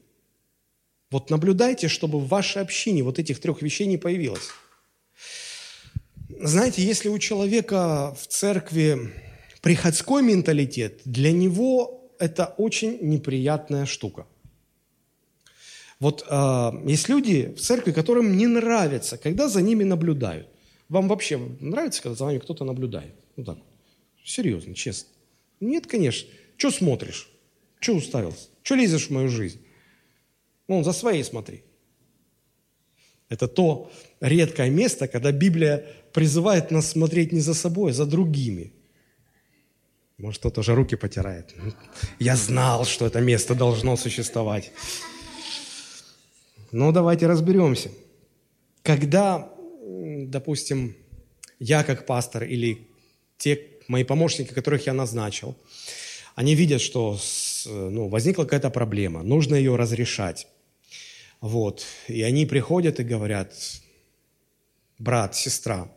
[1.09, 4.49] Вот наблюдайте, чтобы в вашей общине вот этих трех вещей не появилось.
[6.39, 9.13] Знаете, если у человека в церкви
[9.61, 14.25] приходской менталитет, для него это очень неприятная штука.
[15.99, 20.47] Вот э, есть люди в церкви, которым не нравится, когда за ними наблюдают.
[20.89, 23.15] Вам вообще нравится, когда за вами кто-то наблюдает?
[23.35, 23.57] Ну так,
[24.23, 25.09] серьезно, честно.
[25.59, 26.29] Нет, конечно.
[26.55, 27.29] Что смотришь?
[27.79, 28.49] Что уставился?
[28.61, 29.59] Что лезешь в мою жизнь?
[30.67, 31.63] Ну, за своей смотри.
[33.29, 38.73] Это то редкое место, когда Библия призывает нас смотреть не за собой, а за другими–
[40.17, 41.53] может, кто-то уже руки потирает.
[42.19, 44.71] Я знал, что это место должно существовать.
[46.71, 47.91] Но давайте разберемся.
[48.81, 49.51] Когда,
[49.83, 50.95] допустим,
[51.59, 52.87] я как пастор или
[53.37, 55.55] те мои помощники, которых я назначил,
[56.35, 57.19] они видят, что
[57.65, 60.47] ну, возникла какая-то проблема, нужно ее разрешать.
[61.41, 61.85] Вот.
[62.07, 63.53] И они приходят и говорят,
[64.97, 65.91] брат, сестра,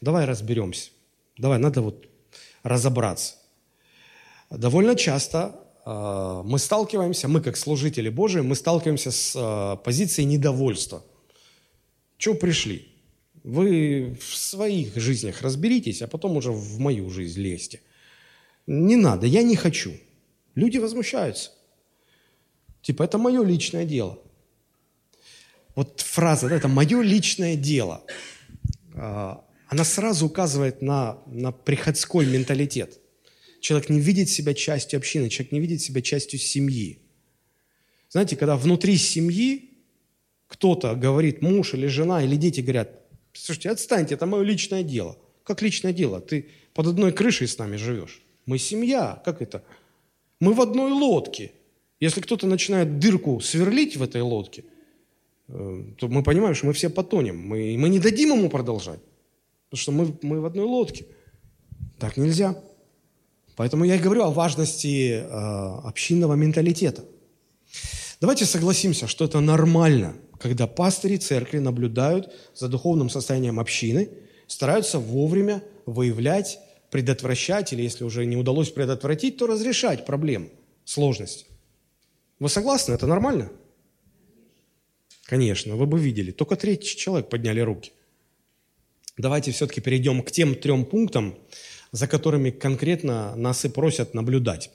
[0.00, 0.90] давай разберемся,
[1.36, 2.08] давай, надо вот
[2.62, 3.34] разобраться
[4.50, 11.04] довольно часто э, мы сталкиваемся, мы как служители Божии, мы сталкиваемся с э, позицией недовольства.
[12.18, 12.88] Чего пришли?
[13.44, 17.80] Вы в своих жизнях разберитесь, а потом уже в мою жизнь лезьте.
[18.66, 19.92] Не надо, я не хочу.
[20.54, 21.50] Люди возмущаются.
[22.82, 24.18] Типа, это мое личное дело.
[25.74, 28.02] Вот фраза, это мое личное дело,
[28.94, 29.34] э,
[29.68, 33.00] она сразу указывает на, на приходской менталитет–
[33.66, 37.00] Человек не видит себя частью общины, человек не видит себя частью семьи.
[38.08, 39.70] Знаете, когда внутри семьи
[40.46, 43.00] кто-то говорит, муж или жена, или дети говорят,
[43.32, 45.18] слушайте, отстаньте, это мое личное дело.
[45.42, 46.20] Как личное дело?
[46.20, 48.22] Ты под одной крышей с нами живешь.
[48.46, 49.20] Мы семья.
[49.24, 49.64] Как это?
[50.38, 51.50] Мы в одной лодке.
[51.98, 54.62] Если кто-то начинает дырку сверлить в этой лодке,
[55.48, 57.36] э, то мы понимаем, что мы все потонем.
[57.36, 59.00] Мы, мы не дадим ему продолжать.
[59.70, 61.06] Потому что мы, мы в одной лодке.
[61.98, 62.54] Так нельзя.
[63.56, 67.04] Поэтому я и говорю о важности э, общинного менталитета.
[68.20, 74.10] Давайте согласимся, что это нормально, когда пастыри церкви наблюдают за духовным состоянием общины,
[74.46, 76.58] стараются вовремя выявлять,
[76.90, 80.50] предотвращать, или если уже не удалось предотвратить, то разрешать проблемы,
[80.84, 81.46] сложности.
[82.38, 82.92] Вы согласны?
[82.92, 83.50] Это нормально?
[85.24, 86.30] Конечно, вы бы видели.
[86.30, 87.92] Только третий человек подняли руки.
[89.16, 91.38] Давайте все-таки перейдем к тем трем пунктам,
[91.96, 94.70] за которыми конкретно нас и просят наблюдать.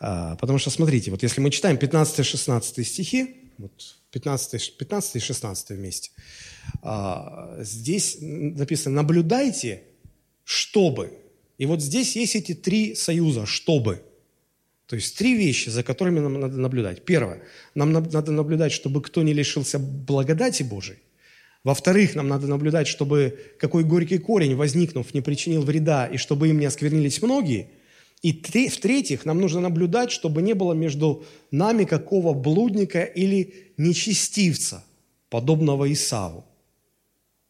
[0.00, 3.72] А, потому что, смотрите, вот если мы читаем 15-16 стихи, вот
[4.10, 6.10] 15, 15 и 16 вместе,
[6.82, 9.84] а, здесь написано «наблюдайте,
[10.44, 11.12] чтобы».
[11.58, 14.02] И вот здесь есть эти три союза «чтобы».
[14.86, 17.04] То есть три вещи, за которыми нам надо наблюдать.
[17.04, 17.42] Первое,
[17.76, 20.98] нам надо наблюдать, чтобы кто не лишился благодати Божией.
[21.64, 26.58] Во-вторых, нам надо наблюдать, чтобы какой горький корень, возникнув, не причинил вреда, и чтобы им
[26.58, 27.68] не осквернились многие.
[28.20, 34.84] И в-третьих, нам нужно наблюдать, чтобы не было между нами какого блудника или нечестивца,
[35.28, 36.44] подобного Исаву.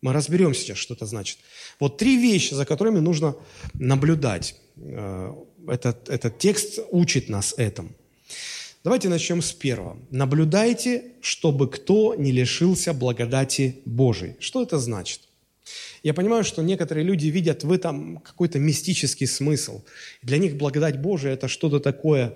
[0.03, 1.38] Мы разберем сейчас, что это значит.
[1.79, 3.37] Вот три вещи, за которыми нужно
[3.75, 4.57] наблюдать.
[4.77, 5.33] Э,
[5.68, 7.90] этот, этот текст учит нас этому.
[8.85, 9.97] Давайте начнем с первого.
[10.11, 14.35] Наблюдайте, чтобы кто не лишился благодати Божией.
[14.40, 15.21] Что это значит?
[16.03, 19.83] Я понимаю, что некоторые люди видят в этом какой-то мистический смысл.
[20.23, 22.35] Для них благодать Божия– это что-то такое,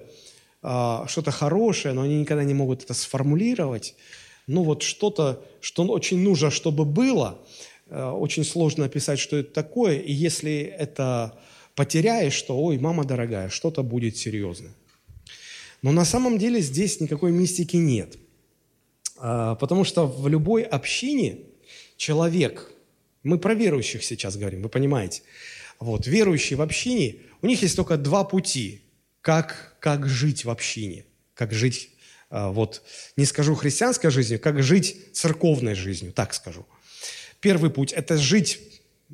[0.63, 3.97] а, что-то хорошее, но они никогда не могут это сформулировать.
[4.47, 7.41] Ну вот что-то, что очень нужно, чтобы было,
[7.91, 11.37] а, очень сложно описать, что это такое, и если это
[11.75, 14.75] потеряешь, то, ой, мама дорогая, что-то будет серьезное.
[15.83, 18.17] Но на самом деле здесь никакой мистики нет.
[19.19, 21.39] А, потому что в любой общине
[21.97, 22.73] человек,
[23.23, 25.23] мы про верующих сейчас говорим, вы понимаете,
[25.79, 28.83] вот, верующие в общине, у них есть только два пути,
[29.21, 31.91] как, как жить в общине, как жить,
[32.31, 32.83] а, вот,
[33.17, 36.67] не скажу христианской жизнью, как жить церковной жизнью, так скажу.
[37.41, 38.61] Первый путь– это жить,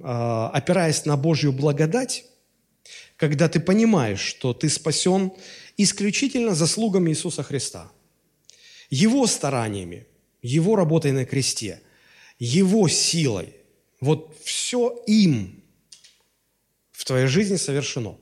[0.01, 2.25] а, опираясь на Божью благодать,
[3.16, 5.33] когда ты понимаешь, что ты спасен
[5.76, 7.90] исключительно заслугами Иисуса Христа,
[8.90, 10.06] Его стараниями,
[10.42, 11.80] Его работой на кресте,
[12.38, 13.54] Его силой.
[14.00, 15.62] Вот все им
[16.90, 18.16] в твоей жизни совершено.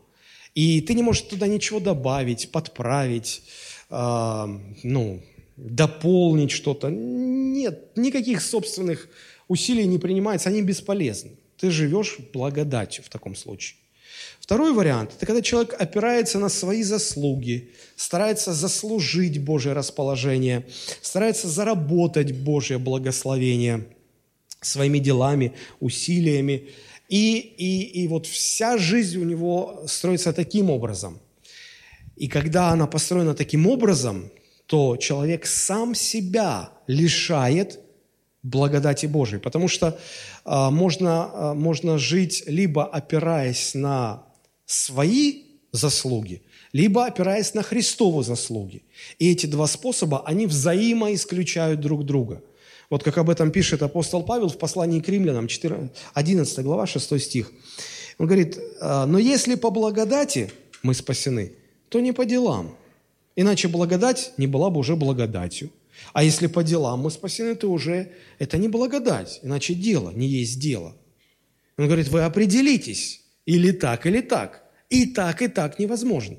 [0.55, 3.43] И ты не можешь туда ничего добавить, подправить,
[3.89, 5.23] э, ну,
[5.57, 6.89] дополнить что-то.
[6.91, 9.09] Нет, никаких собственных
[9.49, 11.33] усилий не принимается, они бесполезны.
[11.57, 13.77] Ты живешь благодатью в таком случае.
[14.41, 20.67] Второй вариант– это когда человек опирается на свои заслуги, старается заслужить Божье расположение,
[21.03, 23.87] старается заработать Божье благословение
[24.61, 26.69] своими делами, усилиями.
[27.09, 31.19] И, и, и вот вся жизнь у него строится таким образом.
[32.17, 34.31] И когда она построена таким образом,
[34.67, 37.81] то человек сам себя лишает
[38.43, 39.41] благодати Божией.
[39.41, 39.99] Потому что
[40.45, 44.23] э, можно, э, можно жить либо опираясь на
[44.67, 48.83] свои заслуги, либо опираясь на Христовы заслуги.
[49.19, 52.43] И эти два способа, они взаимоисключают друг друга.
[52.91, 55.49] Вот как об этом пишет апостол Павел в послании к римлянам,
[56.15, 57.53] 11 глава, 6 стих.
[58.19, 61.53] Он говорит, «А, но если по благодати мы спасены,
[61.89, 62.75] то не по делам.
[63.37, 65.71] Иначе благодать не была бы уже благодатью.
[66.13, 70.59] А если по делам мы спасены, то уже это не благодать, иначе дело, не есть
[70.61, 70.97] дело.
[71.77, 74.65] Он говорит, вы определитесь, или так, или так.
[74.91, 76.37] И так, и так невозможно.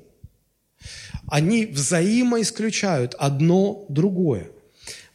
[1.26, 4.50] Они взаимоисключают одно другое.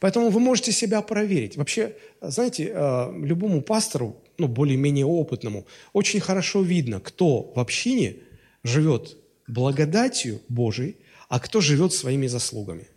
[0.00, 1.56] Поэтому вы можете себя проверить.
[1.56, 8.16] Вообще, знаете, э, любому пастору, ну, более-менее опытному, очень хорошо видно, кто в общине
[8.62, 10.96] живет благодатью Божией,
[11.28, 12.88] а кто живет своими заслугами.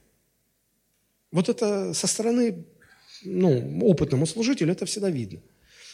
[1.31, 2.65] Вот это со стороны
[3.23, 5.39] ну, опытному служителю это всегда видно.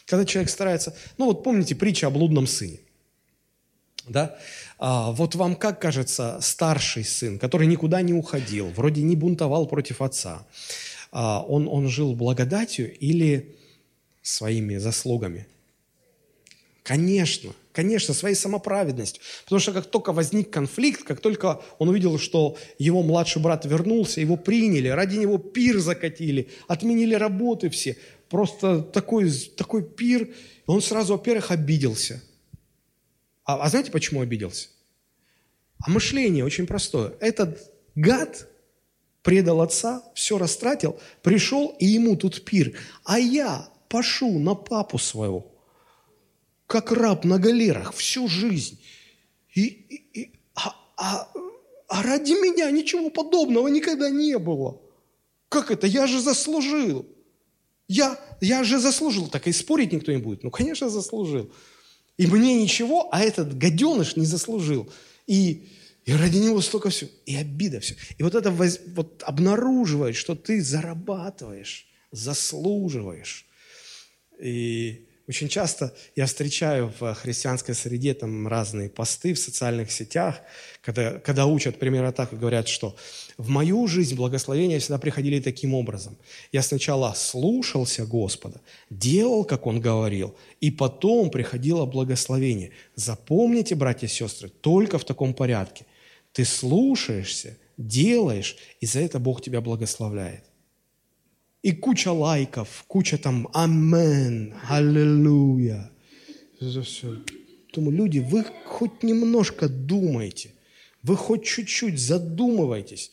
[0.05, 0.95] Когда человек старается...
[1.17, 2.79] Ну вот помните притча о блудном сыне.
[4.07, 4.37] Да?
[4.79, 10.01] А, вот вам как кажется старший сын, который никуда не уходил, вроде не бунтовал против
[10.01, 10.47] отца,
[11.11, 13.55] а, он, он жил благодатью или
[14.21, 15.45] своими заслугами?
[16.87, 19.21] Конечно, конечно, своей самоправедностью.
[19.43, 24.21] Потому что как только возник конфликт, как только он увидел, что его младший брат вернулся,
[24.21, 27.97] его приняли, ради него пир закатили, отменили работы все,
[28.29, 30.29] просто такой, такой пир,
[30.65, 32.23] он сразу, во-первых, обиделся–
[33.47, 34.67] а, а знаете, почему обиделся?
[35.79, 37.13] А мышление очень простое.
[37.21, 38.49] Этот гад
[39.23, 42.77] предал отца, все растратил, пришел, и ему тут пир.
[43.05, 45.49] А я пошу на папу своего,
[46.67, 48.79] как раб на галерах всю жизнь.
[49.55, 51.31] И, и, и, а, а,
[51.87, 54.79] а ради меня ничего подобного никогда не было.
[55.49, 55.87] Как это?
[55.87, 57.07] Я же заслужил.
[57.87, 59.27] Я, я же заслужил.
[59.29, 60.43] Так и спорить никто не будет.
[60.43, 61.51] Ну, конечно, заслужил.
[62.17, 64.91] И мне ничего, а этот гаденыш не заслужил.
[65.25, 65.67] И,
[66.05, 67.09] и ради него столько всего.
[67.25, 67.95] И обида все.
[68.17, 73.45] И вот это воз, вот обнаруживает, что ты зарабатываешь, заслуживаешь.
[74.39, 80.39] И очень часто я встречаю в христианской среде там разные посты в социальных сетях,
[80.81, 82.95] когда, когда учат примерно так и говорят, что
[83.37, 86.17] в мою жизнь благословения всегда приходили таким образом.
[86.53, 92.71] Я сначала слушался Господа, делал, как Он говорил, и потом приходило благословение.
[92.95, 95.85] Запомните, братья и сестры, только в таком порядке.
[96.31, 100.45] Ты слушаешься, делаешь, и за это Бог тебя благословляет.
[101.67, 105.91] И куча лайков, куча там «Амен», «Аллилуйя».
[106.61, 107.17] За все.
[107.73, 110.53] Думаю, люди, вы хоть немножко думайте,
[111.03, 113.11] вы хоть чуть-чуть задумывайтесь.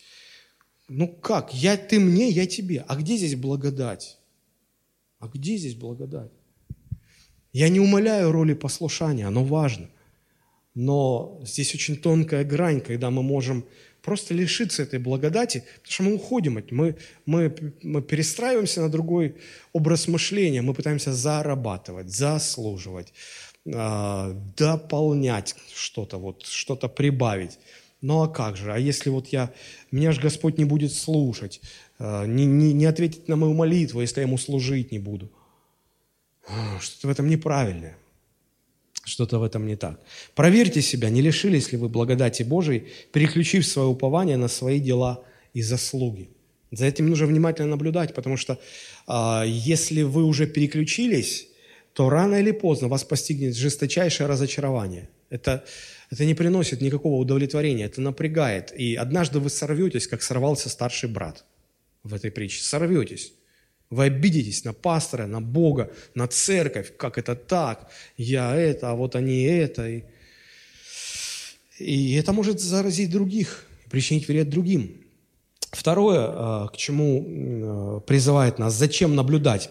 [0.88, 1.52] Ну как?
[1.52, 2.84] Я, ты мне, я тебе.
[2.86, 4.18] А где здесь благодать?
[5.18, 6.30] А где здесь благодать?
[7.52, 9.90] Я не умоляю роли послушания, оно важно.
[10.76, 13.64] Но здесь очень тонкая грань, когда мы можем
[14.04, 16.96] просто лишиться этой благодати, потому что мы уходим от мы,
[17.26, 19.34] мы, мы перестраиваемся на другой
[19.72, 23.12] образ мышления, мы пытаемся зарабатывать, заслуживать,
[23.64, 27.58] э, дополнять что-то, вот, что-то прибавить.
[28.02, 28.72] Ну а как же?
[28.72, 29.50] А если вот я,
[29.90, 31.62] меня же Господь не будет слушать,
[31.98, 35.30] э, не, не, не ответит на мою молитву, если я Ему служить не буду?
[36.80, 37.96] Что-то в этом неправильное.
[39.04, 40.00] Что-то в этом не так.
[40.34, 45.62] Проверьте себя, не лишились ли вы благодати Божией, переключив свое упование на свои дела и
[45.62, 46.30] заслуги.
[46.70, 48.58] За этим нужно внимательно наблюдать, потому что
[49.06, 51.48] э, если вы уже переключились,
[51.92, 55.08] то рано или поздно вас постигнет жесточайшее разочарование.
[55.30, 55.64] Это,
[56.10, 58.72] это не приносит никакого удовлетворения, это напрягает.
[58.76, 61.44] И однажды вы сорветесь, как сорвался старший брат
[62.02, 62.62] в этой притче.
[62.62, 63.32] Сорветесь.
[63.90, 66.96] Вы обидитесь на пастора, на Бога, на церковь.
[66.96, 67.90] Как это так?
[68.16, 69.88] Я это, а вот они это.
[69.88, 70.04] И,
[71.78, 75.04] и это может заразить других, причинить вред другим.
[75.70, 79.70] Второе, э, к чему э, призывает нас, зачем наблюдать?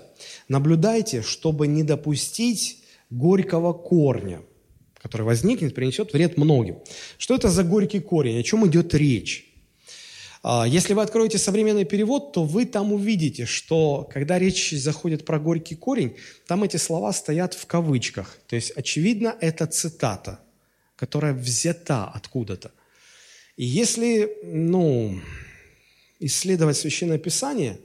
[0.50, 4.42] Наблюдайте, чтобы не допустить горького корня,
[5.02, 6.78] который возникнет, принесет вред многим.
[7.18, 8.40] Что это за горький корень?
[8.40, 9.53] О чем идет речь?
[10.44, 15.40] А, если вы откроете современный перевод, то вы там увидите, что когда речь заходит про
[15.40, 16.18] горький корень,
[16.48, 18.38] там эти слова стоят в кавычках.
[18.48, 20.42] То есть, очевидно, это цитата,
[20.98, 22.72] которая взята откуда-то.
[23.56, 25.18] И если, ну,
[26.20, 27.80] исследовать Священное Писание,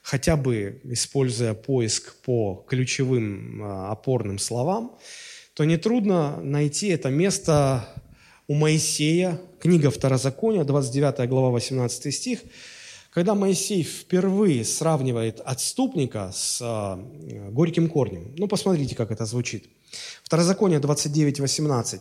[0.00, 4.96] хотя бы используя поиск по ключевым а, опорным словам,
[5.52, 7.86] то нетрудно найти это место
[8.48, 12.40] у Моисея, книга Второзакония, 29 глава, 18 стих,
[13.10, 18.34] когда Моисей впервые сравнивает отступника с э, горьким корнем.
[18.38, 19.68] Ну, посмотрите, как это звучит.
[20.22, 22.00] Второзаконие 29, 18.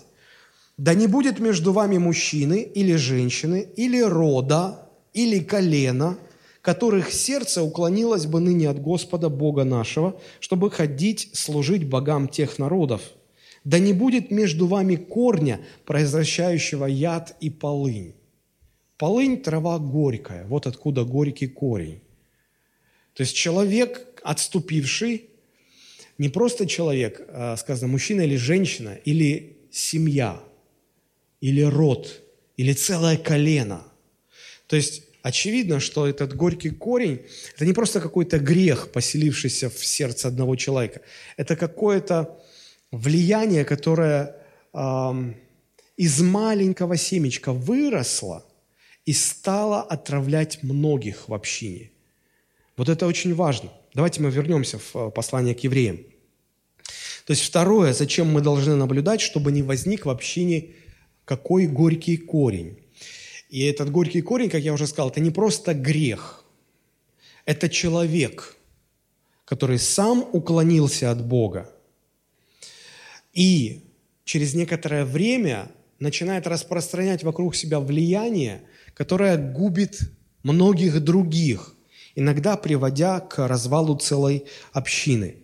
[0.78, 6.18] «Да не будет между вами мужчины или женщины, или рода, или колена,
[6.62, 13.02] которых сердце уклонилось бы ныне от Господа Бога нашего, чтобы ходить, служить богам тех народов,
[13.68, 18.14] да не будет между вами корня, произвращающего яд и полынь.
[18.98, 22.00] Полынь– трава горькая, вот откуда горький корень.
[23.14, 25.30] То есть человек, отступивший,
[26.18, 30.42] не просто человек, а, сказано, мужчина или женщина, или семья,
[31.42, 32.22] или род,
[32.56, 33.84] или целое колено.
[34.68, 37.20] То есть очевидно, что этот горький корень–
[37.56, 41.02] это не просто какой-то грех, поселившийся в сердце одного человека.
[41.36, 42.42] Это какое-то
[42.92, 44.36] влияние, которое
[44.74, 45.34] э,
[45.98, 48.46] из маленького семечка выросло
[49.06, 51.92] и стало отравлять многих в общине.
[52.76, 53.72] Вот это очень важно.
[53.94, 55.98] Давайте мы вернемся в э, послание к евреям.
[57.26, 60.70] То есть второе, зачем мы должны наблюдать, чтобы не возник в общине
[61.26, 62.78] какой горький корень.
[63.50, 66.46] И этот горький корень, как я уже сказал, это не просто грех,
[67.46, 68.56] это человек,
[69.46, 71.70] который сам уклонился от Бога,
[73.38, 73.84] и
[74.26, 75.70] через некоторое время
[76.00, 78.64] начинает распространять вокруг себя влияние,
[78.96, 80.00] которое губит
[80.42, 81.76] многих других,
[82.16, 85.36] иногда приводя к развалу целой общины.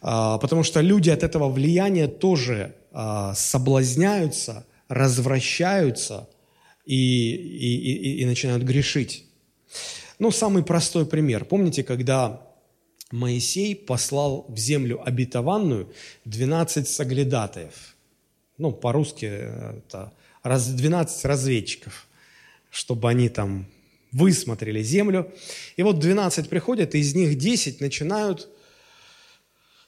[0.00, 6.28] А, потому что люди от этого влияния тоже а, соблазняются, развращаются
[6.84, 9.24] и, и, и, и начинают грешить.
[10.18, 11.44] Ну, самый простой пример.
[11.44, 12.42] Помните, когда
[13.12, 15.92] Моисей послал в землю обетованную
[16.24, 17.96] 12 соглядатаев.
[18.58, 22.06] Ну, по-русски это раз, 12 разведчиков,
[22.70, 23.66] чтобы они там
[24.10, 25.32] высмотрели землю.
[25.76, 28.48] И вот 12 приходят, и из них 10 начинают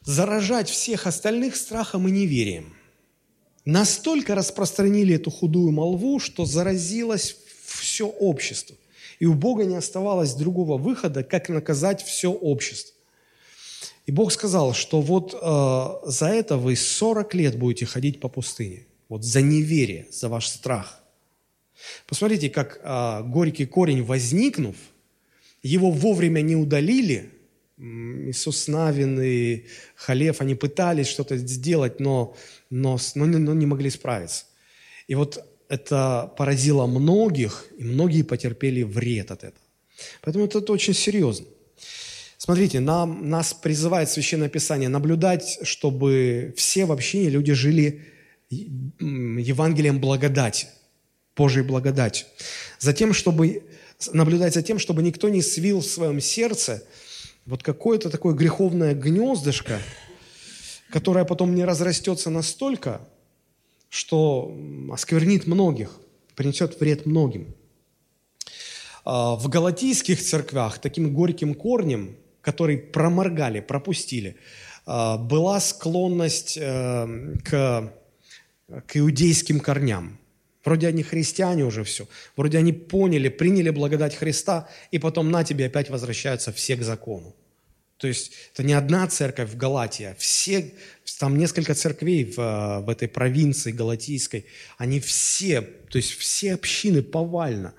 [0.02, 2.74] заражать всех остальных страхом и неверием.
[3.64, 8.76] Настолько распространили эту худую молву, что заразилось все общество.
[9.18, 12.97] И у Бога не оставалось другого выхода, как наказать все общество.
[14.08, 18.86] И Бог сказал, что вот э, за это вы 40 лет будете ходить по пустыне.
[19.10, 21.04] Вот за неверие, за ваш страх.
[22.06, 24.76] Посмотрите, как э, горький корень, возникнув,
[25.62, 27.28] его вовремя не удалили.
[27.76, 32.34] Иисус Навин и Халев, они пытались что-то сделать, но,
[32.70, 34.46] но, но, но не могли справиться.
[35.06, 39.66] И вот это поразило многих, и многие потерпели вред от этого.
[40.22, 41.44] Поэтому это, очень серьезно.
[42.48, 48.06] Смотрите, нам, нас призывает Священное Писание наблюдать, чтобы все в общине люди жили
[48.48, 50.68] Евангелием благодати,
[51.36, 52.24] Божьей благодати.
[52.78, 53.64] Затем, чтобы
[54.14, 56.82] наблюдать за тем, чтобы никто не свил в своем сердце
[57.44, 59.78] вот какое-то такое греховное гнездышко,
[60.88, 63.06] которое потом не разрастется настолько,
[63.90, 64.56] что
[64.90, 65.90] осквернит многих,
[66.34, 67.54] принесет вред многим.
[69.04, 74.36] А, в галатийских церквях таким горьким корнем, который проморгали, пропустили,
[74.86, 77.92] а, была склонность э, к,
[78.86, 80.18] к иудейским корням.
[80.64, 85.66] Вроде они христиане уже все, вроде они поняли, приняли благодать Христа, и потом на тебе
[85.66, 87.34] опять возвращаются все к закону.
[87.98, 90.72] То есть это не одна церковь в Галатии, а все,
[91.18, 94.46] там несколько церквей в, в этой провинции галатийской,
[94.78, 97.74] они все, то есть все общины повально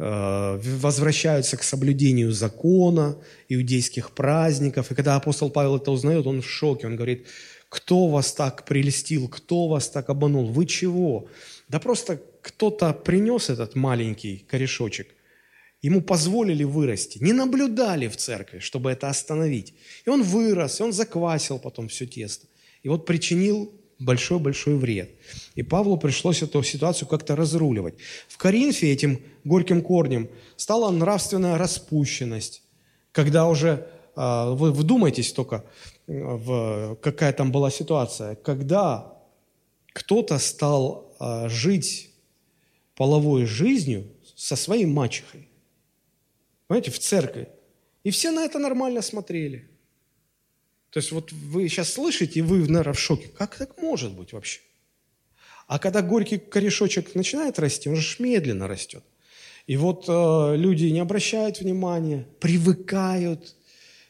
[0.00, 3.18] возвращаются к соблюдению закона,
[3.50, 4.90] иудейских праздников.
[4.90, 7.26] И когда апостол Павел это узнает, он в шоке, он говорит,
[7.68, 11.28] кто вас так прелестил, кто вас так обманул, вы чего?
[11.68, 15.08] Да просто кто-то принес этот маленький корешочек,
[15.82, 19.72] Ему позволили вырасти, не наблюдали в церкви, чтобы это остановить.
[20.04, 22.46] И он вырос, и он заквасил потом все тесто.
[22.82, 25.10] И вот причинил большой-большой вред.
[25.54, 27.94] И Павлу пришлось эту ситуацию как-то разруливать.
[28.28, 32.62] В Коринфе этим горьким корнем стала нравственная распущенность,
[33.12, 33.86] когда уже,
[34.16, 35.64] а, вы вдумайтесь только,
[36.06, 39.16] в какая там была ситуация, когда
[39.92, 42.10] кто-то стал а, жить
[42.96, 45.48] половой жизнью со своей мачехой.
[46.66, 47.48] Понимаете, в церкви.
[48.04, 49.68] И все на это нормально смотрели.
[50.90, 53.28] То есть вот вы сейчас слышите, и вы, наверное, в шоке.
[53.28, 54.60] Как так может быть вообще?
[55.66, 59.04] А когда горький корешочек начинает расти, он же медленно растет.
[59.68, 63.54] И вот э, люди не обращают внимания, привыкают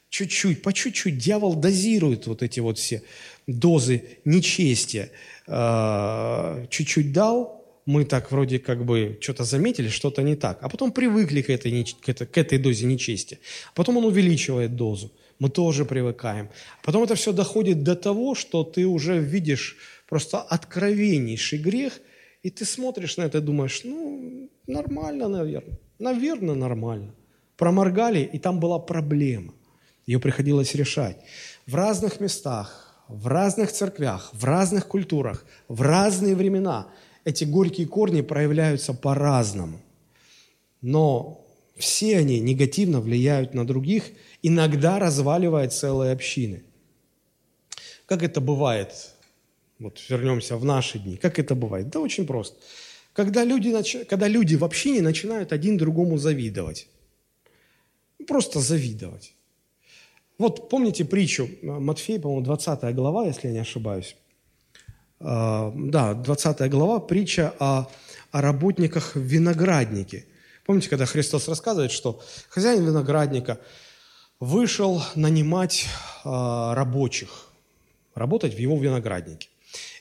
[0.08, 1.18] чуть-чуть, по чуть-чуть.
[1.18, 3.02] Дьявол дозирует вот эти вот все
[3.46, 5.10] дозы нечестия.
[5.46, 10.92] Э, чуть-чуть дал, мы так вроде как бы что-то заметили, что-то не так, а потом
[10.92, 13.38] привыкли к этой, к этой, к этой дозе нечести.
[13.74, 16.48] Потом он увеличивает дозу, мы тоже привыкаем.
[16.84, 19.76] Потом это все доходит до того, что ты уже видишь
[20.08, 22.00] просто откровеннейший грех,
[22.44, 25.78] и ты смотришь на это и думаешь, ну, нормально, наверное.
[25.98, 27.12] Наверное, нормально.
[27.56, 29.52] Проморгали, и там была проблема.
[30.06, 31.16] Ее приходилось решать.
[31.66, 36.86] В разных местах, в разных церквях, в разных культурах, в разные времена–
[37.24, 39.80] эти горькие корни проявляются по-разному.
[40.80, 41.44] Но
[41.76, 44.04] все они негативно влияют на других,
[44.42, 46.62] иногда разваливая целые общины.
[48.06, 49.14] Как это бывает?
[49.78, 51.16] Вот вернемся в наши дни.
[51.16, 51.88] Как это бывает?
[51.88, 52.58] Да очень просто.
[53.12, 56.88] Когда люди, когда люди в общине начинают один другому завидовать.
[58.26, 59.34] Просто завидовать.
[60.38, 64.16] Вот помните притчу Матфея, по-моему, 20 глава, если я не ошибаюсь.
[65.18, 67.86] А, да, 20 глава, притча о,
[68.30, 70.24] о работниках винограднике.
[70.64, 73.60] Помните, когда Христос рассказывает, что хозяин виноградника
[74.40, 75.86] вышел нанимать
[76.24, 77.52] а, рабочих,
[78.14, 79.48] работать в его винограднике.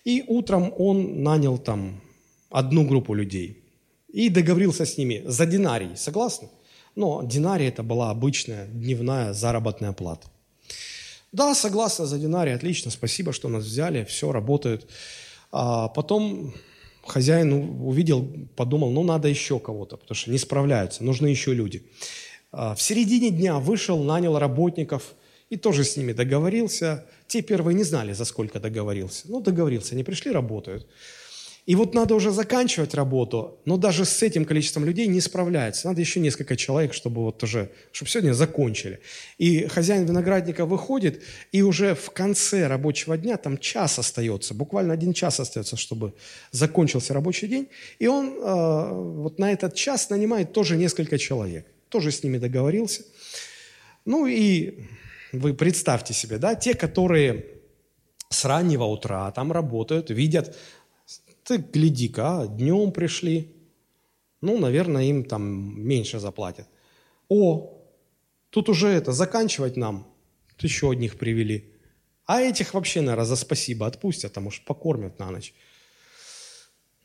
[0.06, 2.02] И утром он нанял там
[2.50, 3.62] одну группу людей
[4.08, 5.96] и договорился с ними за динарий.
[5.96, 6.50] Согласны?
[6.96, 10.28] Но динарий это была обычная дневная заработная плата.
[11.32, 14.90] Да, согласна, за динарий, отлично, спасибо, что нас взяли, все, работают.
[15.52, 16.54] А потом
[17.06, 21.84] хозяин увидел, подумал, ну, надо еще кого-то, потому что не справляются, нужны еще люди.
[22.52, 25.16] А в середине дня вышел, нанял работников
[25.50, 27.06] и тоже с ними договорился.
[27.28, 29.26] Те первые не знали, за сколько договорился.
[29.28, 30.88] Ну, договорился, они пришли, работают.
[31.70, 35.88] И вот надо уже заканчивать работу, но даже с этим количеством людей не справляется.
[35.88, 39.02] Надо еще несколько человек, чтобы вот уже, чтобы сегодня закончили.
[39.38, 41.22] И хозяин виноградника выходит,
[41.52, 46.14] и уже в конце рабочего дня, там час остается, буквально один час остается, чтобы
[46.50, 47.68] закончился рабочий день.
[48.00, 48.92] И он э,
[49.22, 51.68] вот на этот час нанимает тоже несколько человек.
[51.90, 53.04] Тоже с ними договорился.
[54.06, 54.86] Ну и
[55.32, 57.46] вы представьте себе, да, те, которые
[58.30, 60.56] с раннего утра там работают, видят
[61.50, 63.56] ты гляди-ка, а, днем пришли.
[64.42, 65.42] Ну, наверное, им там
[65.82, 66.68] меньше заплатят.
[67.28, 67.82] О,
[68.52, 70.08] тут уже это, заканчивать нам.
[70.50, 71.74] Тут еще одних привели.
[72.26, 75.56] А этих вообще, наверное, за спасибо отпустят, а может, покормят на ночь.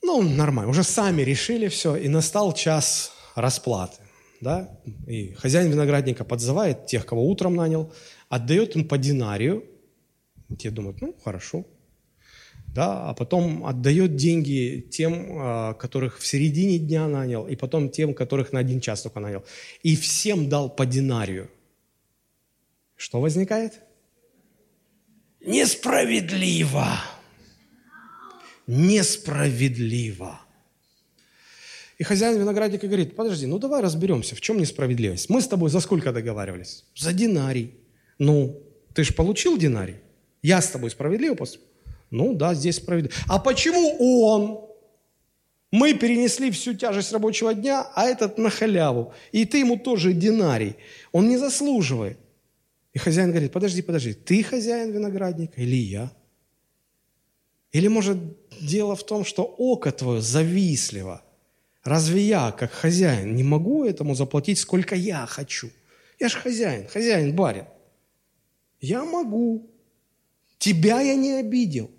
[0.03, 0.71] Ну, нормально.
[0.71, 4.04] Уже сами решили все, и настал час расплаты.
[4.45, 4.79] Да?
[5.07, 7.91] И хозяин виноградника подзывает тех, кого утром нанял,
[8.29, 9.65] отдает им по динарию.
[10.59, 11.65] Те думают, ну, хорошо,
[12.75, 18.13] да, а потом отдает деньги тем, а, которых в середине дня нанял, и потом тем,
[18.13, 19.45] которых на один час только нанял.
[19.83, 21.49] И всем дал по динарию.
[22.97, 23.81] Что возникает?
[25.41, 26.87] Несправедливо.
[28.67, 30.44] Несправедливо.
[32.05, 35.31] Хозяин виноградника говорит, подожди, ну давай разберемся, в чем несправедливость.
[35.31, 36.85] Мы с тобой за сколько договаривались?
[36.97, 37.75] За динарий.
[38.19, 38.63] Ну,
[38.95, 39.97] ты же получил динарий.
[40.43, 41.69] Я с тобой справедливо поступил?
[42.11, 43.15] Ну да, здесь справедливо.
[43.27, 44.61] А почему он?
[45.73, 49.13] Мы перенесли всю тяжесть рабочего дня, а этот на халяву.
[49.33, 50.77] И ты ему тоже динарий.
[51.11, 52.19] Он не заслуживает.
[52.93, 56.13] И хозяин говорит, подожди, подожди, ты хозяин виноградника или я?
[57.73, 58.19] Или, может,
[58.61, 61.25] дело в том, что око твое завистливо.
[61.85, 65.71] Разве я, как хозяин, не могу этому заплатить, сколько я хочу?
[66.19, 67.67] Я же хозяин, хозяин барин.
[68.81, 69.71] Я могу.
[70.59, 71.91] Тебя я не обидел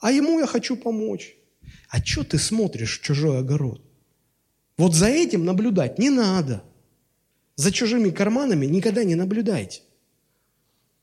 [0.00, 1.36] а ему я хочу помочь.
[1.88, 3.82] А что ты смотришь в чужой огород?
[4.76, 6.64] Вот за этим наблюдать не надо.
[7.56, 9.82] За чужими карманами никогда не наблюдайте.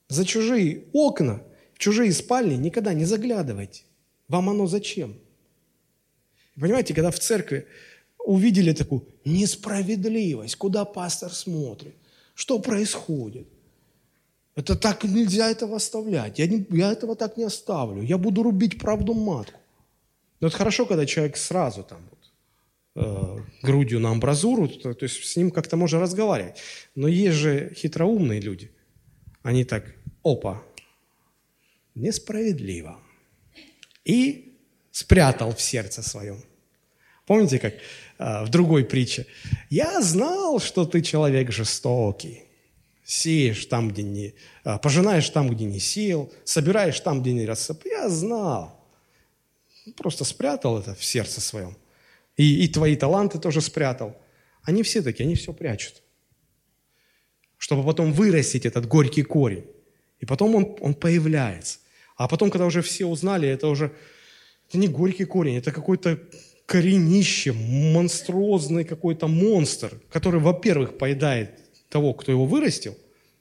[0.10, 1.43] За чужие окна,
[1.74, 3.84] в чужие спальни никогда не заглядывайте.
[4.28, 5.16] Вам оно зачем?
[6.60, 7.68] Понимаете, когда в церкви
[8.28, 11.95] увидели такую несправедливость, куда пастор смотрит,
[12.36, 13.47] что происходит,
[14.55, 16.39] это так нельзя этого оставлять.
[16.39, 18.01] Я, не, я этого так не оставлю.
[18.01, 19.59] Я буду рубить правду матку.
[20.39, 22.32] Но это хорошо, когда человек сразу там вот,
[23.05, 26.57] э, грудью на амбразуру, то, то есть с ним как-то можно разговаривать.
[26.95, 28.71] Но есть же хитроумные люди.
[29.41, 29.86] Они так,
[30.23, 30.63] опа,
[31.95, 32.99] несправедливо.
[34.03, 34.57] И
[34.91, 36.43] спрятал в сердце своем.
[37.28, 37.73] Помните, как
[38.18, 39.26] в другой притче?
[39.70, 42.47] «Я знал, что ты человек жестокий,
[43.07, 44.34] сеешь там, где не...
[44.65, 47.86] А, пожинаешь там, где не сеял, собираешь там, где не рассып.
[47.86, 48.86] Я знал.
[49.95, 51.78] Просто спрятал это в сердце своем.
[52.36, 54.18] И, и твои таланты тоже спрятал.
[54.61, 56.03] Они все такие, они все прячут.
[57.57, 59.65] Чтобы потом вырастить этот горький корень.
[60.20, 61.80] И потом он, он появляется.
[62.18, 63.93] А потом, когда уже все узнали, это уже
[64.68, 66.20] это не горький корень, это какой-то
[66.68, 71.59] коренище, монструозный какой-то монстр, который, во-первых, поедает
[71.89, 72.95] того, кто его вырастил,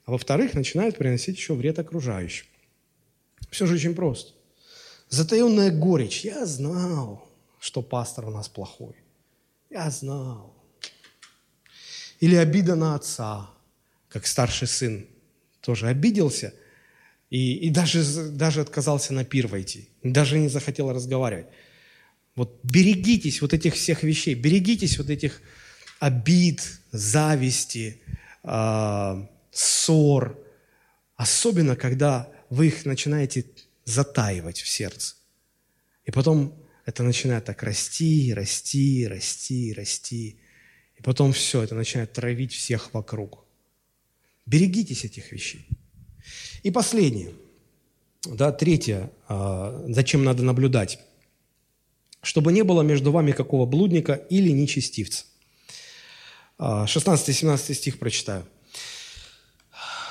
[0.05, 2.45] а во-вторых, начинают приносить еще вред окружающим.
[3.51, 4.31] Все же очень просто.
[5.09, 6.21] Затаенная горечь.
[6.21, 7.27] Я знал,
[7.59, 8.95] что пастор у нас плохой.
[9.69, 10.55] Я знал.
[12.21, 13.49] Или обида на отца,
[14.07, 15.05] как старший сын
[15.59, 16.53] тоже обиделся
[17.29, 21.47] и, и даже, даже отказался на пир войти, даже не захотел разговаривать.
[22.37, 25.41] Вот берегитесь вот этих всех вещей, берегитесь вот этих
[25.99, 26.61] обид,
[26.91, 27.99] зависти,
[28.43, 30.39] э, ссор,
[31.15, 33.45] особенно когда вы их начинаете
[33.85, 35.15] затаивать в сердце.
[36.05, 36.53] И потом
[36.85, 40.39] это начинает так расти, расти, расти, расти.
[40.95, 43.45] И потом все, это начинает травить всех вокруг.
[44.45, 45.67] Берегитесь этих вещей.
[46.61, 47.31] И последнее,
[48.25, 50.99] да, третье, э, зачем надо наблюдать.
[52.27, 55.23] Чтобы не было между вами какого блудника или нечестивца.
[56.59, 58.45] 16-17 стих прочитаю.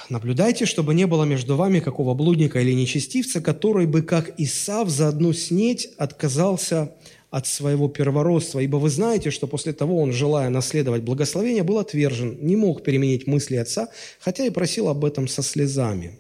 [0.08, 5.08] «Наблюдайте, чтобы не было между вами какого блудника или нечестивца, который бы, как Исав, за
[5.08, 6.94] одну снеть отказался
[7.30, 12.38] от своего первородства, ибо вы знаете, что после того он, желая наследовать благословение, был отвержен,
[12.40, 13.88] не мог переменить мысли отца,
[14.20, 16.18] хотя и просил об этом со слезами».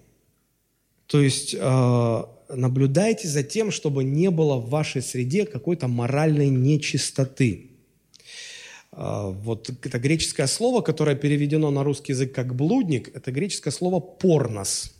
[1.06, 7.70] То есть э, наблюдайте за тем, чтобы не было в вашей среде какой-то моральной нечистоты–
[8.96, 14.00] а, вот это греческое слово, которое переведено на русский язык как блудник, это греческое слово
[14.00, 14.92] порнос.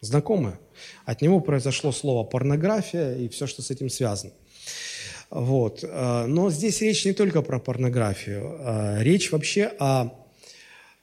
[0.00, 0.58] Знакомое?
[1.04, 4.32] От него произошло слово порнография и все, что с этим связано.
[5.30, 5.82] Вот.
[5.82, 9.00] Но здесь речь не только про порнографию.
[9.00, 10.12] Речь вообще о,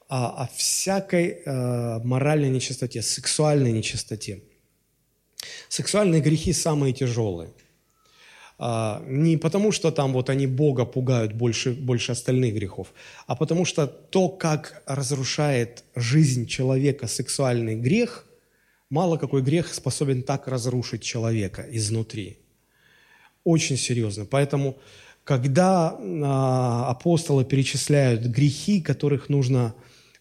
[0.07, 4.41] о, о всякой моральной нечистоте, сексуальной нечистоте.
[5.73, 7.49] Сексуальные грехи самые тяжелые.
[8.59, 12.93] А, не потому, что там вот они Бога пугают больше, больше остальных грехов,
[13.25, 18.27] а потому что то, как разрушает жизнь человека сексуальный грех,
[18.91, 22.37] мало какой грех способен так разрушить человека изнутри.
[23.43, 24.25] Очень серьезно.
[24.25, 24.77] Поэтому,
[25.23, 29.73] когда а, апостолы перечисляют грехи, которых нужно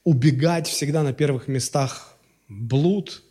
[0.03, 2.17] убегать, всегда на первых местах
[2.49, 3.23] блуд,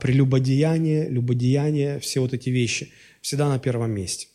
[0.00, 4.28] прелюбодеяние, любодеяние, все вот эти вещи всегда на первом месте.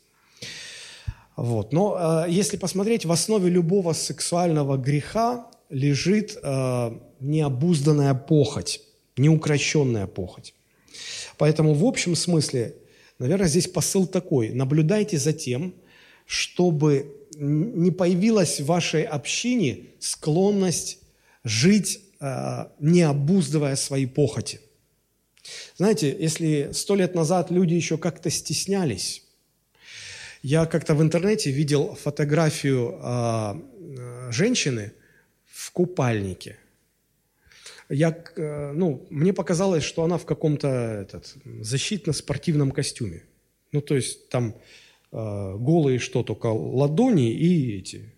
[1.39, 1.71] Вот.
[1.71, 8.81] Но э, если посмотреть, в основе любого сексуального греха лежит э, необузданная похоть,
[9.15, 10.53] неукрощенная похоть.
[11.37, 12.75] Поэтому в общем смысле,
[13.19, 14.49] наверное, здесь посыл такой.
[14.49, 15.73] Наблюдайте за тем,
[16.25, 20.99] чтобы не появилась в вашей общине склонность
[21.45, 24.59] жить, э, не обуздывая свои похоти.
[25.75, 29.23] Знаете, если сто лет назад люди еще как-то стеснялись,
[30.41, 34.93] я как-то в интернете видел фотографию э, женщины
[35.45, 36.57] в купальнике.
[37.89, 43.23] Я, э, ну, мне показалось, что она в каком-то этот, защитно-спортивном костюме.
[43.71, 44.55] Ну, то есть там
[45.11, 48.13] э, голые что, только ладони и эти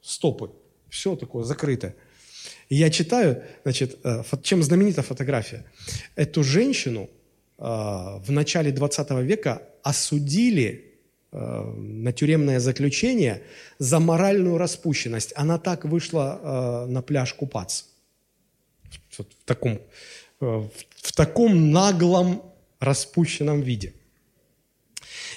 [0.00, 0.52] стопы.
[0.88, 1.94] Все такое закрытое.
[2.68, 5.64] И я читаю, значит, э, чем знаменита фотография.
[6.16, 7.08] Эту женщину
[7.58, 10.86] э, в начале 20 века осудили
[11.32, 13.42] Э, на тюремное заключение
[13.78, 15.32] за моральную распущенность.
[15.36, 17.84] Она так вышла на пляж купаться.
[19.10, 19.80] В, таком,
[20.40, 22.42] в, таком наглом
[22.80, 23.92] распущенном виде.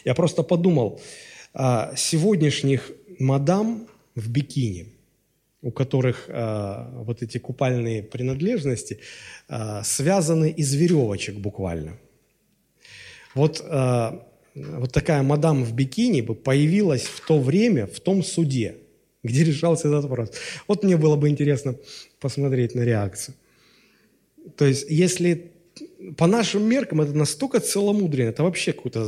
[0.05, 1.01] Я просто подумал,
[1.53, 4.93] сегодняшних мадам в бикини,
[5.61, 8.99] у которых э, вот эти купальные принадлежности
[9.49, 11.97] э, связаны из веревочек буквально.
[13.35, 14.19] Вот э,
[14.55, 18.77] вот такая мадам в бикини бы появилась в то время, в том суде,
[19.23, 20.31] где решался этот вопрос.
[20.67, 21.75] Вот мне было бы интересно
[22.19, 23.35] посмотреть на реакцию.
[24.55, 25.51] То есть, если
[26.17, 29.07] по нашим меркам это настолько целомудрие, это вообще какой-то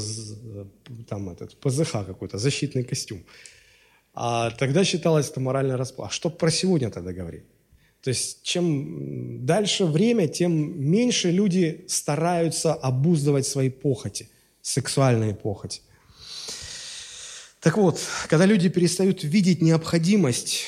[1.08, 3.24] там этот ПЗХ какой-то, защитный костюм.
[4.14, 6.10] А тогда считалось это моральная расплата.
[6.10, 7.46] А что про сегодня тогда говорить?
[8.02, 14.30] То есть чем дальше время, тем меньше люди стараются обуздывать свои похоти–
[14.62, 15.82] сексуальная похоть.
[17.60, 20.66] Так вот, когда люди перестают видеть необходимость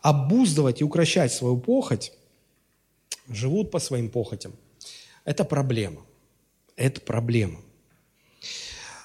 [0.00, 2.12] обуздывать и укращать свою похоть,
[3.28, 4.52] живут по своим похотям,
[5.24, 6.02] это проблема.
[6.74, 7.60] Это проблема.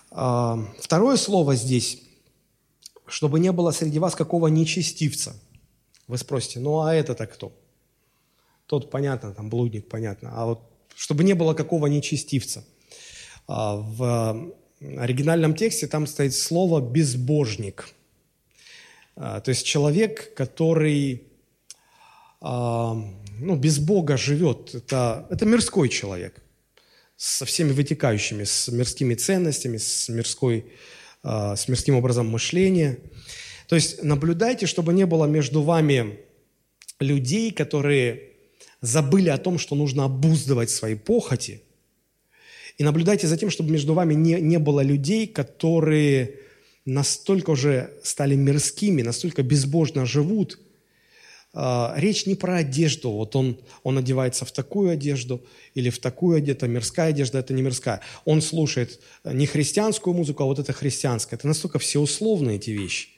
[0.09, 2.01] А, второе слово здесь,
[3.07, 5.35] чтобы не было среди вас какого нечестивца.
[6.07, 7.51] Вы спросите, ну а это-то кто?
[8.65, 10.31] Тот, понятно, там блудник, понятно.
[10.33, 10.61] А вот
[10.95, 12.63] чтобы не было какого нечестивца–
[13.47, 17.89] а, в оригинальном тексте там стоит слово «безбожник».
[19.15, 21.23] А, то есть человек, который
[22.41, 22.93] а,
[23.39, 26.41] ну, без Бога живет, это, это мирской человек
[27.15, 30.71] со всеми вытекающими, с мирскими ценностями, с, мирской,
[31.23, 32.99] с мирским образом мышления.
[33.67, 36.19] То есть наблюдайте, чтобы не было между вами
[36.99, 38.31] людей, которые
[38.81, 41.61] забыли о том, что нужно обуздывать свои похоти–
[42.77, 46.39] и наблюдайте за тем, чтобы между вами не, не было людей, которые
[46.85, 50.59] настолько уже стали мирскими, настолько безбожно живут.
[51.59, 53.09] А, речь не про одежду.
[53.09, 55.43] Вот он, он одевается в такую одежду
[55.73, 56.67] или в такую одежду.
[56.67, 58.01] Мирская одежда– это не мирская.
[58.25, 61.35] Он слушает не христианскую музыку, а вот это христианское.
[61.35, 63.09] Это настолько все условные эти вещи.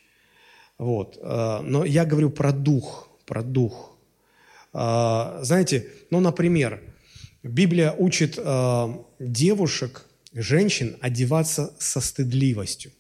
[0.78, 1.20] Вот.
[1.22, 3.98] А, но я говорю про дух, про дух.
[4.72, 6.82] А, знаете, ну, например,
[7.44, 12.92] Библия учит э, девушек, женщин одеваться со стыдливостью.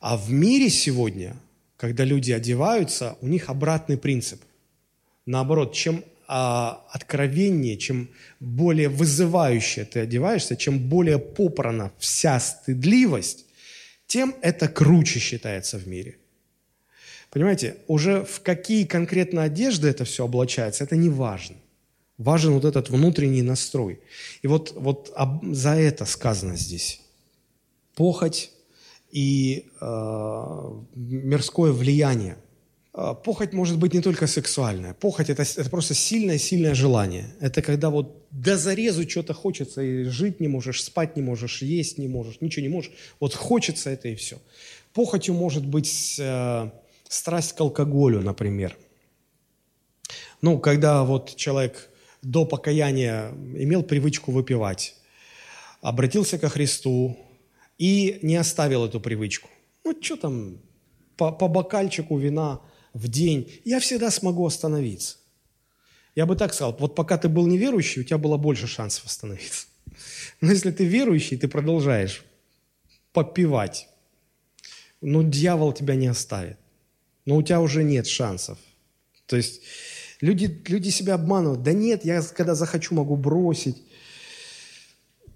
[0.00, 1.36] А в мире сегодня,
[1.82, 4.40] когда люди одеваются, у них обратный принцип.
[5.26, 8.08] Наоборот, чем э, откровеннее, чем
[8.38, 13.46] более вызывающе ты одеваешься, чем более попрана вся стыдливость,
[14.06, 16.18] тем это круче считается в мире.
[17.30, 21.56] Понимаете, уже в какие конкретно одежды это все облачается, это не важно.
[22.16, 23.98] Важен вот этот внутренний настрой.
[24.42, 25.12] И вот, вот
[25.50, 27.00] за это сказано здесь.
[27.96, 28.52] Похоть
[29.12, 32.36] и э, мирское влияние.
[32.94, 34.94] а, похоть может быть не только сексуальная.
[34.94, 37.34] Похоть это, это просто сильное-сильное желание.
[37.40, 41.98] Это когда вот до зарезу что-то хочется, и жить не можешь, спать не можешь, есть
[41.98, 42.92] не можешь, ничего не можешь.
[43.20, 44.38] Вот хочется это и все.
[44.94, 46.70] Похотью может быть э,
[47.08, 48.76] страсть к алкоголю, например.
[50.40, 51.90] Ну, когда вот человек
[52.22, 54.96] до покаяния имел привычку выпивать,
[55.82, 57.16] обратился ко Христу
[57.82, 59.48] и не оставил эту привычку.
[59.84, 60.58] Ну, что там,
[61.16, 62.60] по, по бокальчику вина–
[62.92, 65.16] в день, я всегда смогу остановиться.
[66.14, 69.66] Я бы так сказал, вот пока ты был неверующий, у тебя было больше шансов остановиться.
[70.40, 72.22] Но если ты верующий, ты продолжаешь
[73.12, 73.88] попивать,
[75.00, 76.58] но дьявол тебя не оставит.
[77.24, 78.58] Но у тебя уже нет шансов.
[79.26, 79.62] То есть
[80.20, 81.62] люди, люди себя обманывают.
[81.62, 83.82] Да нет, я когда захочу, могу бросить.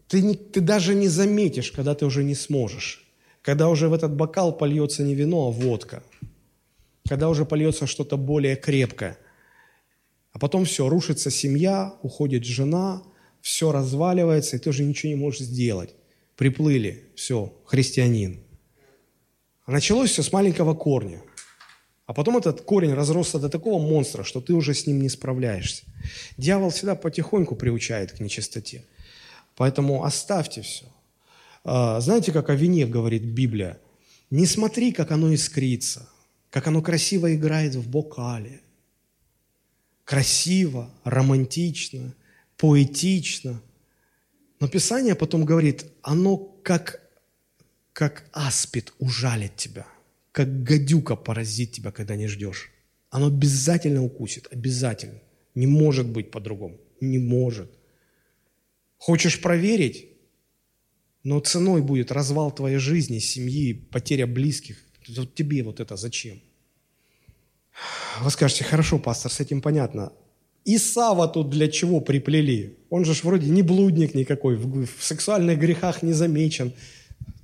[0.09, 3.05] Ты, не, ты даже не заметишь, когда ты уже не сможешь.
[3.43, 6.03] Когда уже в этот бокал польется не вино, а водка–
[7.07, 9.19] когда уже польется что-то более крепкое.
[10.33, 13.03] А потом все, рушится семья, уходит жена,
[13.41, 15.95] все разваливается, и ты уже ничего не можешь сделать.
[16.37, 18.41] Приплыли, все, христианин.
[19.65, 21.23] А началось все с маленького корня.
[22.05, 25.85] А потом этот корень разросся до такого монстра, что ты уже с ним не справляешься.
[26.37, 28.85] Дьявол всегда потихоньку приучает к нечистоте.
[29.57, 30.87] Поэтому оставьте все.
[31.65, 33.79] А, знаете, как о вине говорит Библия?
[34.31, 36.09] Не смотри, как оно искрится
[36.57, 38.63] как оно красиво играет в бокале.
[40.05, 42.15] Красиво, романтично,
[42.57, 43.61] поэтично.
[44.59, 47.03] Но Писание потом говорит, оно как,
[47.93, 49.87] как аспид ужалит тебя,
[50.33, 52.71] как гадюка поразит тебя, когда не ждешь.
[53.11, 55.21] Оно обязательно укусит, обязательно.
[55.55, 56.79] Не может быть по-другому.
[57.03, 57.71] Не может.
[58.99, 60.09] Хочешь проверить?
[61.23, 64.79] Но ценой будет развал твоей жизни, семьи, потеря близких.
[65.09, 66.41] Вот тебе вот это зачем?
[68.21, 70.13] Вы скажете, хорошо, пастор, с этим понятно.
[70.65, 72.77] Исава тут для чего приплели?
[72.91, 76.73] Он же ж вроде не блудник никакой, в, в сексуальных грехах не замечен.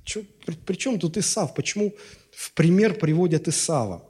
[0.03, 1.53] Чё, при, при чем тут Исав?
[1.53, 1.93] Почему
[2.31, 4.03] в пример приводят Исава?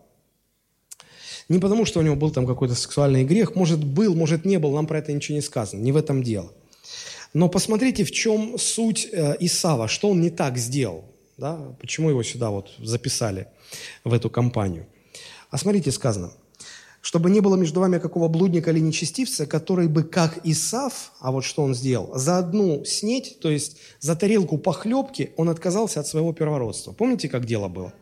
[1.49, 4.73] Не потому, что у него был там какой-то сексуальный грех, может был, может не был,
[4.73, 6.51] нам про это ничего не сказано, не в этом дело.
[7.34, 11.05] Но посмотрите, в чем суть э, Исава, что он не так сделал,
[11.38, 11.75] да?
[11.79, 13.47] почему его сюда вот записали
[14.03, 14.86] в эту компанию.
[15.49, 16.31] А смотрите, сказано,
[17.01, 21.43] чтобы не было между вами какого блудника или нечестивца, который бы, как Исав, а вот
[21.43, 26.34] что он сделал, за одну снеть, то есть за тарелку похлебки, он отказался от своего
[26.34, 26.93] первородства.
[26.93, 27.93] Помните, как дело было?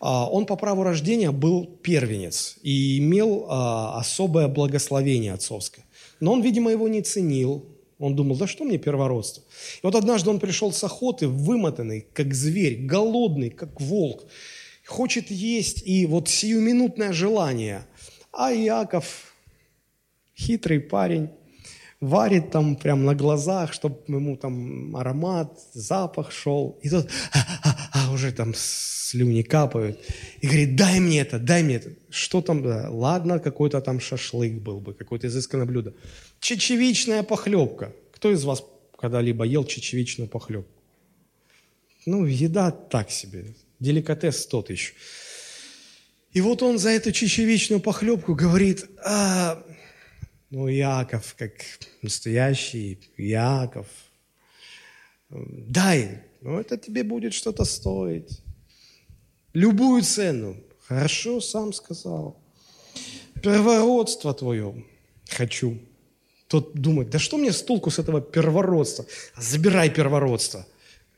[0.00, 5.86] А, он по праву рождения был первенец и имел а, особое благословение отцовское.
[6.20, 7.64] Но он, видимо, его не ценил.
[7.98, 9.42] Он думал, да что мне первородство?
[9.76, 14.24] И вот однажды он пришел с охоты, вымотанный, как зверь, голодный, как волк
[14.86, 17.86] хочет есть, и вот сиюминутное желание.
[18.32, 19.34] А Иаков,
[20.36, 21.30] хитрый парень,
[22.00, 26.78] варит там прям на глазах, чтобы ему там аромат, запах шел.
[26.82, 28.52] И тут а, а, а, уже там
[29.04, 30.00] слюни капают.
[30.40, 31.90] И говорит, дай мне это, дай мне это.
[32.10, 32.62] Что там?
[32.62, 35.94] Да, ладно, какой-то там шашлык был бы, какое-то изысканное блюдо.
[36.40, 37.92] Чечевичная похлебка.
[38.12, 38.64] Кто из вас
[38.98, 40.70] когда-либо ел чечевичную похлебку?
[42.06, 44.94] Ну, еда так себе деликатес тот еще.
[46.32, 49.62] И вот он за эту чечевичную похлебку говорит, а,
[50.50, 51.52] ну, Яков, как
[52.02, 53.86] настоящий Яков,
[55.30, 58.43] дай, ну, это тебе будет что-то стоить.
[59.54, 60.56] Любую цену.
[60.86, 62.36] Хорошо, сам сказал.
[63.42, 64.84] Первородство твое
[65.28, 65.78] хочу.
[66.48, 69.06] Тот думает, да что мне с толку с этого первородства?
[69.36, 70.66] Забирай первородство.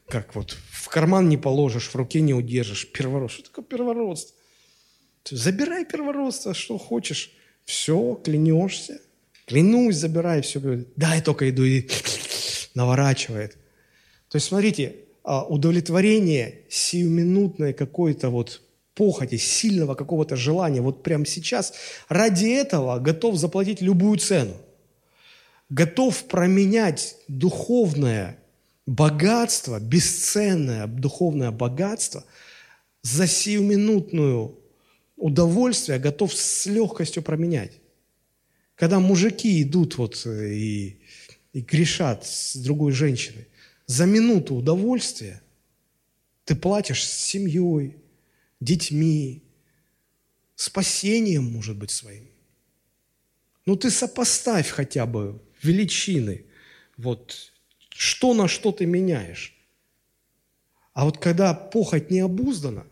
[0.08, 2.90] Как вот в карман не положишь, в руке не удержишь.
[2.92, 3.42] Первородство.
[3.42, 4.36] Что такое первородство?
[5.28, 7.32] Забирай первородство, что хочешь.
[7.64, 9.00] Все, клянешься.
[9.46, 10.60] Клянусь, забирай все.
[10.94, 11.88] Дай только иду и
[12.74, 13.52] наворачивает.
[14.28, 18.62] То есть, смотрите, удовлетворение сиюминутное какой-то вот
[18.94, 21.74] похоти, сильного какого-то желания, вот прямо сейчас,
[22.08, 24.54] ради этого готов заплатить любую цену.
[25.68, 28.38] Готов променять духовное
[28.86, 32.24] богатство, бесценное духовное богатство
[33.02, 34.58] за сиюминутную
[35.16, 37.72] удовольствие готов с легкостью променять.
[38.76, 41.00] Когда мужики идут вот э, и,
[41.52, 43.46] и грешат с другой женщиной,
[43.86, 45.42] за минуту удовольствия
[46.44, 47.96] ты платишь с семьей,
[48.60, 49.42] детьми,
[50.54, 52.28] спасением, может быть, своим.
[53.64, 56.44] Ну ты сопоставь хотя бы величины
[56.96, 57.52] вот
[57.88, 59.54] что на что ты меняешь?
[60.92, 62.86] А вот когда похоть не обуздана,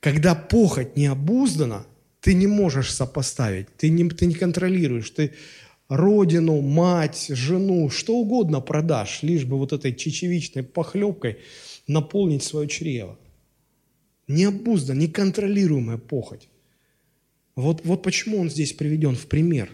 [0.00, 1.86] когда похоть не обуздана,
[2.20, 5.34] ты не можешь сопоставить, ты не, ты не контролируешь, ты
[5.88, 11.38] родину, мать, жену, что угодно продашь, лишь бы вот этой чечевичной похлебкой
[11.86, 13.18] наполнить свое чрево.
[14.26, 16.48] Необузданная, неконтролируемая похоть.
[17.56, 19.70] Вот, вот почему он здесь приведен в пример.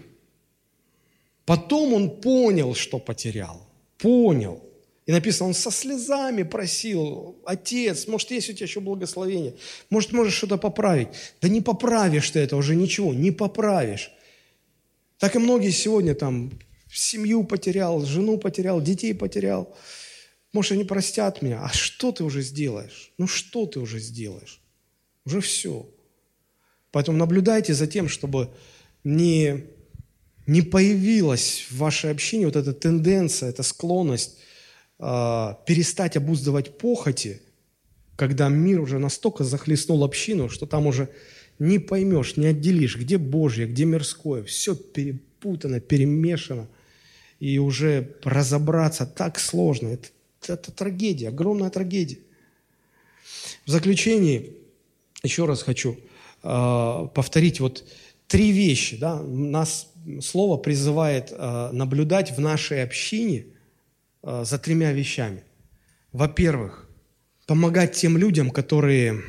[1.47, 3.67] Потом он понял, что потерял.
[3.99, 4.63] Понял.
[5.07, 9.55] И написано, он со слезами просил, отец, может, есть у тебя еще благословение,
[9.89, 11.09] может, можешь что-то поправить.
[11.41, 14.13] Да не поправишь ты это уже ничего, не поправишь.
[15.21, 16.51] Так и многие сегодня там
[16.91, 19.77] семью потерял, жену потерял, детей потерял.
[20.55, 21.63] Может, они простят меня.
[21.63, 23.13] А что ты уже сделаешь?
[23.19, 24.63] Ну, что ты уже сделаешь?
[25.27, 25.87] Уже все.
[26.91, 28.49] Поэтому наблюдайте за тем, чтобы
[29.05, 29.67] не,
[30.47, 34.39] не появилась в вашей общине вот эта тенденция, эта склонность
[34.99, 37.43] э, перестать обуздывать похоти,
[38.17, 41.11] когда мир уже настолько захлестнул общину, что там уже
[41.61, 44.43] не поймешь, не отделишь, где Божье, где мирское.
[44.43, 46.67] Все перепутано, перемешано.
[47.39, 49.89] И уже разобраться так сложно.
[49.89, 50.09] Это,
[50.49, 52.19] это трагедия, огромная трагедия.
[53.67, 54.57] В заключении
[55.23, 55.99] еще раз хочу
[56.43, 57.85] э, повторить вот
[58.27, 58.97] три вещи.
[58.97, 59.21] Да?
[59.23, 59.93] Нас
[60.23, 63.45] слово призывает э, наблюдать в нашей общине
[64.23, 65.43] э, за тремя вещами.
[66.13, 66.89] Во-первых,
[67.47, 69.23] помогать тем людям, которые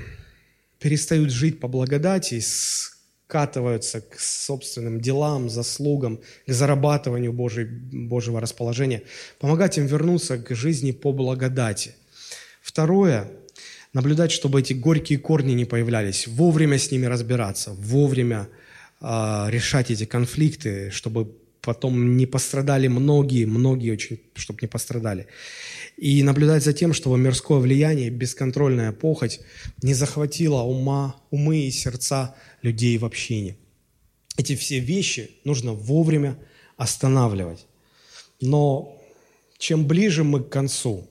[0.82, 9.04] перестают жить по благодати, скатываются к собственным делам, заслугам, к зарабатыванию Божьей, Божьего расположения,
[9.40, 11.96] помогать им вернуться к жизни по благодати.
[12.62, 13.32] Второе–
[13.94, 18.50] наблюдать, чтобы эти горькие корни не появлялись, вовремя с ними разбираться, вовремя
[19.02, 25.28] э, решать эти конфликты, чтобы потом не пострадали многие, многие очень, чтобы не пострадали
[26.02, 29.40] и наблюдать за тем, чтобы мирское влияние, бесконтрольная похоть
[29.84, 32.34] не захватила ума, умы и сердца
[32.64, 33.56] людей в общине.
[34.36, 36.40] Эти все вещи нужно вовремя
[36.76, 37.68] останавливать.
[38.42, 39.00] Но
[39.60, 41.08] чем ближе мы к концу,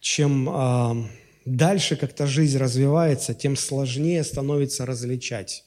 [0.00, 1.08] чем э,
[1.44, 5.62] дальше как-то жизнь развивается, тем сложнее становится различать,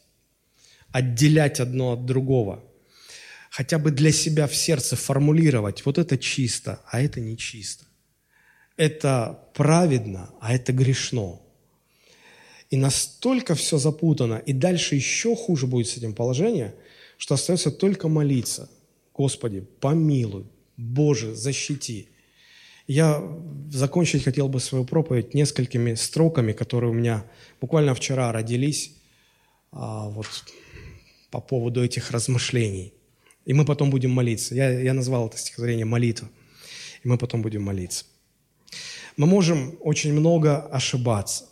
[0.92, 2.66] отделять одно от другого.
[3.50, 7.86] Хотя бы для себя в сердце формулировать, вот это чисто, а это нечисто
[8.80, 11.42] это праведно, а это грешно.
[12.70, 16.72] И настолько все запутано, и дальше еще хуже будет с этим положением,
[17.18, 18.70] что остается только молиться.
[19.14, 20.46] Господи, помилуй,
[20.78, 22.08] Боже, защити.
[22.88, 23.22] Я
[23.70, 27.26] закончить хотел бы свою проповедь несколькими строками, которые у меня
[27.60, 28.94] буквально вчера родились
[29.74, 30.28] а, вот,
[31.32, 32.94] по поводу этих размышлений.
[33.44, 34.56] И мы потом будем молиться.
[34.56, 36.30] Я, я назвал это стихотворение «Молитва».
[37.04, 38.06] И мы потом будем молиться.
[39.20, 41.44] Мы можем очень много ошибаться,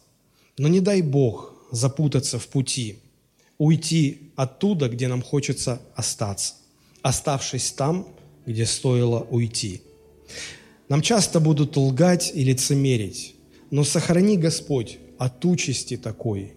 [0.57, 2.99] но не дай Бог запутаться в пути,
[3.57, 6.53] уйти оттуда, где нам хочется остаться,
[7.01, 8.07] оставшись там,
[8.45, 9.81] где стоило уйти.
[10.87, 13.35] Нам часто будут лгать и лицемерить,
[13.69, 16.53] но сохрани, Господь, от участи такой,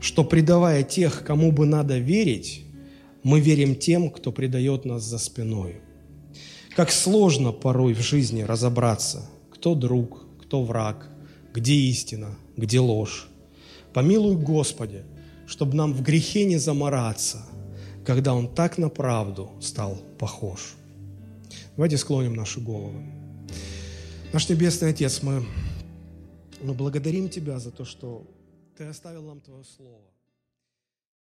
[0.00, 2.64] что, предавая тех, кому бы надо верить,
[3.22, 5.76] мы верим тем, кто предает нас за спиной.
[6.74, 10.21] Как сложно порой в жизни разобраться, кто друг,
[10.52, 11.08] кто враг,
[11.54, 13.26] где истина, где ложь.
[13.94, 15.02] Помилуй, Господи,
[15.46, 17.46] чтобы нам в грехе не замораться,
[18.04, 20.74] когда Он так на правду стал похож.
[21.76, 23.02] Давайте склоним наши головы.
[24.34, 25.42] Наш Небесный Отец, мы,
[26.60, 28.26] мы благодарим Тебя за то, что
[28.76, 30.11] Ты оставил нам Твое Слово.